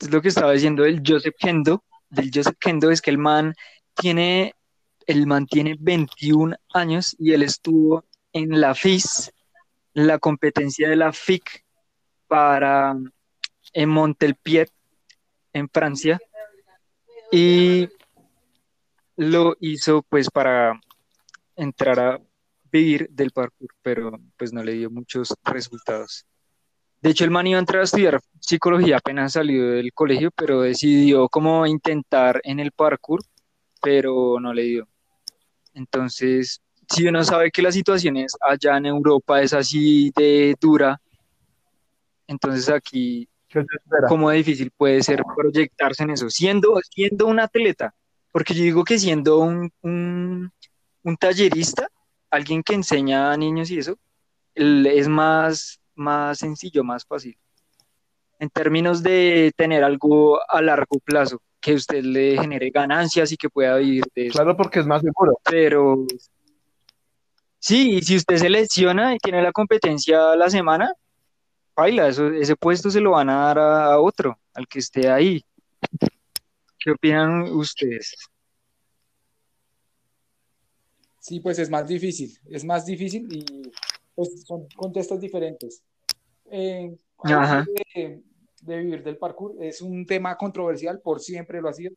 es 0.00 0.10
lo 0.10 0.22
que 0.22 0.28
estaba 0.28 0.52
diciendo 0.52 0.86
el 0.86 1.02
Joseph 1.06 1.34
Kendo, 1.38 1.84
del 2.08 2.30
Joseph 2.32 2.56
Kendo 2.58 2.90
es 2.90 3.02
que 3.02 3.10
el 3.10 3.18
man 3.18 3.54
tiene 3.94 4.54
el 5.06 5.26
man 5.26 5.44
tiene 5.44 5.76
21 5.78 6.56
años 6.72 7.14
y 7.18 7.34
él 7.34 7.42
estuvo 7.42 8.06
en 8.32 8.62
la 8.62 8.74
FIS 8.74 9.30
la 9.92 10.18
competencia 10.18 10.88
de 10.88 10.96
la 10.96 11.12
FIC 11.12 11.66
para 12.28 12.96
en 13.74 13.88
Montelpied, 13.90 14.68
en 15.52 15.68
Francia, 15.68 16.18
y 17.30 17.90
lo 19.16 19.54
hizo 19.60 20.00
pues 20.00 20.30
para 20.30 20.80
entrar 21.56 22.00
a 22.00 22.22
vivir 22.72 23.06
del 23.10 23.32
parkour, 23.32 23.68
pero 23.82 24.18
pues 24.38 24.50
no 24.54 24.64
le 24.64 24.72
dio 24.72 24.90
muchos 24.90 25.34
resultados. 25.44 26.24
De 27.00 27.10
hecho, 27.10 27.24
el 27.24 27.30
man 27.30 27.46
iba 27.46 27.58
a 27.58 27.60
entrar 27.60 27.80
a 27.80 27.84
estudiar 27.84 28.20
psicología 28.40 28.96
apenas 28.96 29.34
salió 29.34 29.70
del 29.70 29.92
colegio, 29.92 30.30
pero 30.30 30.62
decidió 30.62 31.28
como 31.28 31.66
intentar 31.66 32.40
en 32.44 32.60
el 32.60 32.72
parkour, 32.72 33.20
pero 33.82 34.40
no 34.40 34.52
le 34.54 34.62
dio. 34.62 34.88
Entonces, 35.74 36.62
si 36.88 37.06
uno 37.06 37.22
sabe 37.24 37.50
que 37.50 37.62
la 37.62 37.70
situación 37.70 38.16
es 38.16 38.34
allá 38.40 38.78
en 38.78 38.86
Europa 38.86 39.42
es 39.42 39.52
así 39.52 40.10
de 40.16 40.56
dura, 40.60 41.00
entonces 42.26 42.68
aquí, 42.68 43.28
¿cómo 44.08 44.30
difícil 44.30 44.70
puede 44.70 45.02
ser 45.02 45.22
proyectarse 45.36 46.02
en 46.02 46.10
eso? 46.10 46.30
Siendo, 46.30 46.78
siendo 46.90 47.26
un 47.26 47.40
atleta, 47.40 47.94
porque 48.32 48.54
yo 48.54 48.62
digo 48.62 48.84
que 48.84 48.98
siendo 48.98 49.38
un, 49.38 49.70
un, 49.82 50.50
un 51.02 51.16
tallerista, 51.16 51.88
alguien 52.30 52.62
que 52.62 52.74
enseña 52.74 53.30
a 53.30 53.36
niños 53.36 53.70
y 53.70 53.78
eso, 53.78 53.98
es 54.54 55.08
más, 55.08 55.80
más 55.98 56.38
sencillo, 56.38 56.84
más 56.84 57.04
fácil. 57.04 57.36
En 58.38 58.50
términos 58.50 59.02
de 59.02 59.52
tener 59.56 59.84
algo 59.84 60.40
a 60.48 60.62
largo 60.62 60.98
plazo, 61.04 61.42
que 61.60 61.74
usted 61.74 62.02
le 62.02 62.38
genere 62.38 62.70
ganancias 62.70 63.32
y 63.32 63.36
que 63.36 63.50
pueda 63.50 63.76
vivir 63.76 64.04
de 64.14 64.28
eso. 64.28 64.38
Claro, 64.38 64.56
porque 64.56 64.78
es 64.80 64.86
más 64.86 65.02
seguro. 65.02 65.38
Pero 65.44 66.06
Sí, 67.60 67.96
y 67.96 68.02
si 68.02 68.16
usted 68.16 68.36
se 68.36 68.48
lesiona 68.48 69.14
y 69.14 69.18
tiene 69.18 69.42
la 69.42 69.52
competencia 69.52 70.36
la 70.36 70.48
semana, 70.48 70.92
baila, 71.74 72.08
eso, 72.08 72.28
ese 72.28 72.56
puesto 72.56 72.90
se 72.90 73.00
lo 73.00 73.12
van 73.12 73.30
a 73.30 73.46
dar 73.46 73.58
a, 73.58 74.00
otro, 74.00 74.38
al 74.54 74.66
que 74.68 74.78
esté 74.78 75.10
ahí. 75.10 75.44
¿Qué 76.78 76.92
opinan 76.92 77.42
ustedes? 77.42 78.14
Sí, 81.18 81.40
pues 81.40 81.58
es 81.58 81.68
más 81.68 81.86
difícil, 81.86 82.38
es 82.46 82.64
más 82.64 82.86
difícil 82.86 83.26
y 83.30 83.44
pues 84.14 84.44
son 84.46 84.66
contextos 84.76 85.20
diferentes. 85.20 85.82
Eh, 86.50 86.96
de, 87.24 88.22
de, 88.62 88.78
vivir 88.78 89.02
del 89.02 89.18
parkour 89.18 89.56
es 89.60 89.82
un 89.82 90.06
tema 90.06 90.36
controversial, 90.36 91.00
por 91.00 91.20
siempre 91.20 91.60
lo 91.60 91.68
ha 91.68 91.72
sido. 91.72 91.92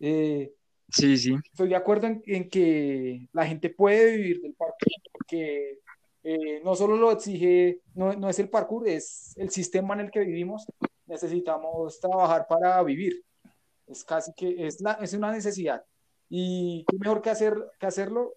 Eh, 0.00 0.52
Sí, 0.90 1.18
sí. 1.18 1.34
Estoy 1.44 1.68
de 1.68 1.76
acuerdo 1.76 2.06
en, 2.06 2.48
que 2.48 3.28
la 3.32 3.46
gente 3.46 3.70
puede 3.70 4.16
vivir 4.16 4.40
del 4.40 4.54
parkour, 4.54 4.88
porque 5.12 5.80
eh, 6.22 6.62
no 6.64 6.74
solo 6.74 6.96
lo 6.96 7.12
exige, 7.12 7.82
no, 7.94 8.14
no, 8.14 8.30
es 8.30 8.38
el 8.38 8.48
parkour, 8.48 8.88
es 8.88 9.34
el 9.36 9.50
sistema 9.50 9.94
en 9.94 10.00
el 10.00 10.10
que 10.10 10.20
vivimos. 10.20 10.64
Necesitamos 11.06 12.00
trabajar 12.00 12.46
para 12.48 12.82
vivir. 12.82 13.22
Es 13.86 14.02
casi 14.04 14.32
que 14.34 14.66
es, 14.66 14.80
la, 14.80 14.92
es 14.94 15.12
una 15.12 15.30
necesidad. 15.30 15.84
Y 16.30 16.84
qué 16.88 16.96
mejor 16.98 17.20
que, 17.20 17.30
hacer, 17.30 17.54
que 17.78 17.86
hacerlo, 17.86 18.36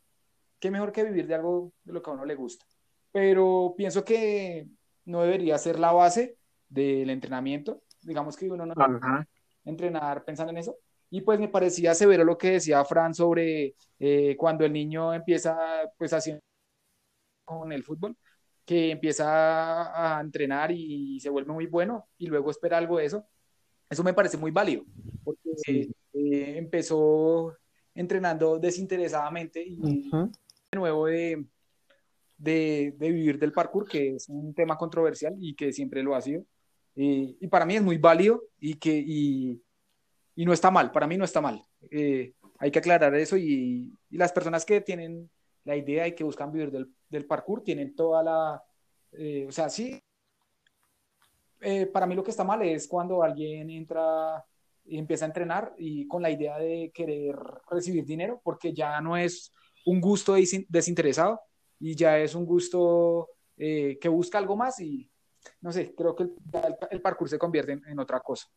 qué 0.60 0.72
mejor 0.72 0.92
que 0.92 1.04
vivir 1.04 1.28
de 1.28 1.36
algo 1.36 1.72
de 1.84 1.94
lo 1.94 2.02
que 2.02 2.10
a 2.10 2.14
uno 2.14 2.26
le 2.26 2.36
gusta. 2.36 2.66
Pero 3.14 3.74
pienso 3.78 4.04
que 4.04 4.68
no 5.12 5.22
debería 5.22 5.58
ser 5.58 5.80
la 5.80 5.92
base 5.92 6.38
del 6.70 7.10
entrenamiento. 7.10 7.84
Digamos 8.02 8.36
que 8.36 8.50
uno 8.50 8.66
no 8.66 8.74
Ajá. 8.76 9.28
entrenar 9.66 10.24
pensando 10.24 10.52
en 10.52 10.58
eso, 10.58 10.78
y 11.10 11.22
pues 11.22 11.40
me 11.40 11.50
parecía 11.50 11.94
severo 11.94 12.24
lo 12.24 12.38
que 12.38 12.52
decía 12.52 12.84
Fran 12.86 13.14
sobre 13.14 13.76
eh, 14.00 14.36
cuando 14.38 14.66
el 14.66 14.74
niño 14.74 15.14
empieza 15.14 15.58
pues 15.98 16.14
haciendo 16.14 16.42
con 17.46 17.72
el 17.72 17.84
fútbol, 17.84 18.16
que 18.66 18.92
empieza 18.92 20.18
a 20.18 20.22
entrenar 20.22 20.72
y 20.72 21.20
se 21.20 21.30
vuelve 21.30 21.52
muy 21.52 21.66
bueno 21.66 22.08
y 22.18 22.28
luego 22.28 22.50
espera 22.50 22.78
algo 22.78 22.98
de 22.98 23.06
eso. 23.06 23.28
Eso 23.90 24.04
me 24.04 24.14
parece 24.14 24.38
muy 24.38 24.52
válido, 24.52 24.86
porque 25.24 25.90
eh, 26.14 26.58
empezó 26.58 27.58
entrenando 27.94 28.58
desinteresadamente 28.58 29.62
y 29.62 30.10
de 30.10 30.78
nuevo 30.78 31.08
de, 31.08 31.46
de, 32.42 32.94
vivir 32.98 33.40
del 33.40 33.52
parkour, 33.52 33.88
que 33.88 34.16
es 34.16 34.30
un 34.30 34.54
tema 34.54 34.78
controversial 34.78 35.36
y 35.40 35.56
que 35.56 35.72
siempre 35.72 36.04
lo 36.04 36.16
ha 36.16 36.22
sido. 36.22 36.44
y 36.96 37.48
para 37.48 37.66
mí 37.66 37.76
es 37.76 37.84
muy 37.84 37.98
válido 37.98 38.44
y 38.60 38.76
que 38.76 38.94
y, 39.06 39.62
no 40.38 40.54
está 40.54 40.72
mal, 40.72 40.92
para 40.92 41.08
mí 41.08 41.18
no 41.18 41.26
está 41.26 41.42
mal. 41.42 41.64
Eh, 41.92 42.34
hay 42.60 42.72
que 42.72 42.80
aclarar 42.80 43.14
eso 43.16 43.38
y, 43.38 43.94
las 44.10 44.34
personas 44.34 44.66
que 44.66 44.82
tienen 44.82 45.30
la 45.64 45.76
idea 45.76 46.08
y 46.08 46.16
que 46.16 46.24
buscan 46.24 46.52
vivir 46.52 46.72
del, 46.72 46.94
del 47.10 47.26
parkour 47.26 47.64
tienen 47.64 47.96
toda 47.96 48.24
la, 48.24 48.64
eh, 49.14 49.46
o 49.48 49.52
sea, 49.52 49.70
sí, 49.70 50.02
eh, 51.62 51.86
para 51.86 52.06
mí 52.08 52.16
lo 52.16 52.24
que 52.24 52.32
está 52.32 52.44
mal 52.44 52.62
es 52.64 52.88
cuando 52.88 53.22
alguien 53.22 53.70
entra 53.70 54.44
y 54.86 54.98
empieza 54.98 55.26
a 55.26 55.28
entrenar 55.28 55.76
y 55.78 56.08
con 56.08 56.22
la 56.22 56.32
idea 56.32 56.58
de 56.58 56.92
querer 56.94 57.36
recibir 57.70 58.04
dinero, 58.06 58.42
porque 58.44 58.74
ya 58.74 59.00
no 59.00 59.16
es 59.16 59.54
un 59.86 60.02
gusto 60.02 60.36
desinteresado 60.68 61.40
y 61.82 61.96
ya 61.96 62.20
es 62.20 62.36
un 62.36 62.46
gusto 62.46 63.30
eh, 63.58 63.98
que 64.00 64.08
busca 64.08 64.38
algo 64.38 64.56
más 64.56 64.80
y 64.80 65.10
no 65.62 65.72
sé, 65.72 65.94
creo 65.96 66.16
que 66.16 66.24
el, 66.24 66.36
el 66.92 67.02
parkour 67.02 67.28
se 67.28 67.40
convierte 67.40 67.82
en, 67.86 68.00
otra 68.00 68.20
cosa. 68.20 68.48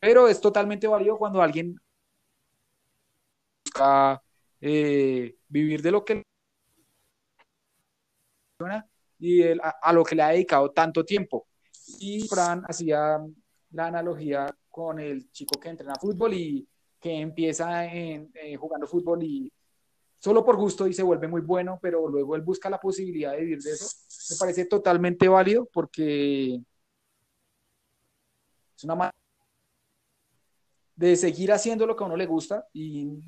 Pero 0.00 0.26
es 0.28 0.40
totalmente 0.40 0.88
válido 0.88 1.16
cuando 1.16 1.40
alguien 1.40 1.76
busca 3.64 4.20
vivir 5.48 5.82
de 5.82 5.90
lo 5.90 6.04
que 6.04 6.22
y 9.18 9.42
a, 9.42 9.92
lo 9.92 10.04
que 10.04 10.14
le 10.14 10.22
ha 10.22 10.28
dedicado 10.28 10.70
tanto 10.70 11.04
tiempo. 11.04 11.46
Y 11.98 12.26
Fran 12.28 12.62
hacía 12.66 13.18
la 13.70 13.86
analogía 13.86 14.54
con 14.68 14.98
el 14.98 15.30
chico 15.30 15.60
que 15.60 15.68
entrena 15.68 15.94
fútbol 15.94 16.34
y 16.34 16.68
que 17.00 17.20
empieza 17.20 17.84
en, 17.86 18.30
eh, 18.34 18.56
jugando 18.56 18.86
fútbol 18.86 19.22
y 19.22 19.52
solo 20.24 20.42
por 20.42 20.56
gusto 20.56 20.86
y 20.86 20.94
se 20.94 21.02
vuelve 21.02 21.28
muy 21.28 21.42
bueno, 21.42 21.78
pero 21.82 22.08
luego 22.08 22.34
él 22.34 22.40
busca 22.40 22.70
la 22.70 22.80
posibilidad 22.80 23.32
de 23.32 23.40
vivir 23.40 23.60
de 23.60 23.72
eso. 23.72 23.94
Me 24.30 24.36
parece 24.38 24.64
totalmente 24.64 25.28
válido 25.28 25.68
porque 25.70 26.62
es 28.74 28.84
una 28.84 28.94
manera 28.94 29.14
de 30.96 31.14
seguir 31.16 31.52
haciendo 31.52 31.86
lo 31.86 31.94
que 31.94 32.04
a 32.04 32.06
uno 32.06 32.16
le 32.16 32.24
gusta 32.24 32.66
y 32.72 33.22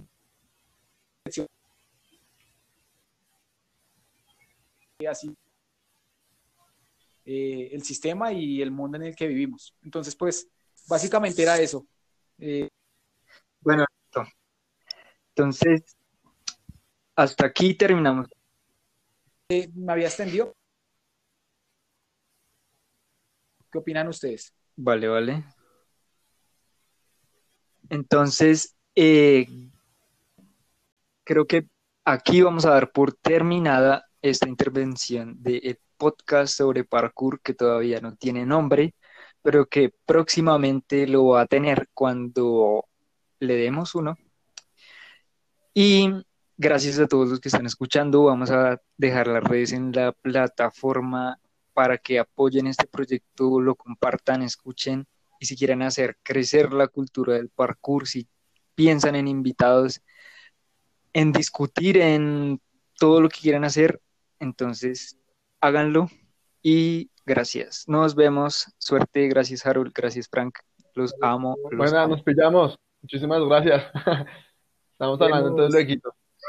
así 5.07 5.37
eh, 7.27 7.69
el 7.73 7.83
sistema 7.83 8.33
y 8.33 8.63
el 8.63 8.71
mundo 8.71 8.97
en 8.97 9.03
el 9.03 9.15
que 9.15 9.27
vivimos. 9.27 9.75
Entonces, 9.83 10.17
pues, 10.17 10.49
básicamente 10.89 11.43
era 11.43 11.59
eso. 11.59 11.87
Eh, 12.39 12.71
bueno, 13.61 13.85
entonces, 15.35 15.96
hasta 17.17 17.47
aquí 17.47 17.75
terminamos. 17.75 18.29
Eh, 19.49 19.71
me 19.75 19.93
había 19.93 20.07
extendido. 20.07 20.55
¿Qué 23.73 23.79
opinan 23.79 24.09
ustedes? 24.09 24.53
Vale, 24.77 25.09
vale. 25.09 25.45
Entonces, 27.89 28.77
creo 31.25 31.47
que 31.47 31.69
aquí 32.05 32.43
vamos 32.43 32.67
a 32.67 32.71
dar 32.71 32.93
por 32.93 33.15
terminada 33.15 34.07
esta 34.23 34.49
intervención 34.49 35.43
de 35.43 35.79
podcast 35.97 36.55
sobre 36.57 36.85
parkour 36.85 37.41
que 37.41 37.55
todavía 37.55 38.01
no 38.01 38.17
tiene 38.17 38.45
nombre, 38.45 38.95
pero 39.43 39.67
que 39.67 39.93
próximamente 40.05 41.07
lo 41.07 41.27
va 41.29 41.43
a 41.43 41.47
tener 41.47 41.89
cuando 41.95 42.87
le 43.41 43.57
demos 43.57 43.95
uno. 43.95 44.17
Y 45.75 46.11
gracias 46.57 46.99
a 46.99 47.07
todos 47.07 47.29
los 47.29 47.40
que 47.40 47.49
están 47.49 47.66
escuchando, 47.66 48.25
vamos 48.25 48.51
a 48.51 48.81
dejar 48.97 49.27
las 49.29 49.45
redes 49.45 49.73
en 49.73 49.92
la 49.92 50.12
plataforma 50.12 51.38
para 51.75 51.99
que 51.99 52.19
apoyen 52.19 52.66
este 52.66 52.87
proyecto, 52.87 53.61
lo 53.61 53.75
compartan, 53.75 54.42
escuchen 54.42 55.07
y 55.38 55.47
si 55.47 55.57
quieren 55.57 55.83
hacer 55.83 56.16
crecer 56.23 56.73
la 56.73 56.88
cultura 56.88 57.35
del 57.35 57.51
parkour, 57.51 58.07
si 58.07 58.27
piensan 58.75 59.16
en 59.16 59.29
invitados, 59.29 60.01
en 61.12 61.33
discutir 61.33 61.99
en 61.99 62.61
todo 62.99 63.21
lo 63.21 63.29
que 63.29 63.40
quieran 63.40 63.64
hacer, 63.64 64.01
entonces 64.40 65.19
háganlo 65.61 66.09
y 66.62 67.11
gracias. 67.25 67.85
Nos 67.87 68.14
vemos. 68.14 68.73
Suerte. 68.79 69.29
Gracias, 69.29 69.66
Harold. 69.66 69.92
Gracias, 69.95 70.29
Frank. 70.29 70.59
Los 70.95 71.14
amo. 71.21 71.57
Bueno, 71.77 72.09
nos 72.09 72.23
pillamos. 72.23 72.79
Muchísimas 73.03 73.40
gracias. 73.45 73.85
Estamos 74.92 75.21
hablando 75.21 75.51
entonces 75.51 75.87
de 75.87 76.01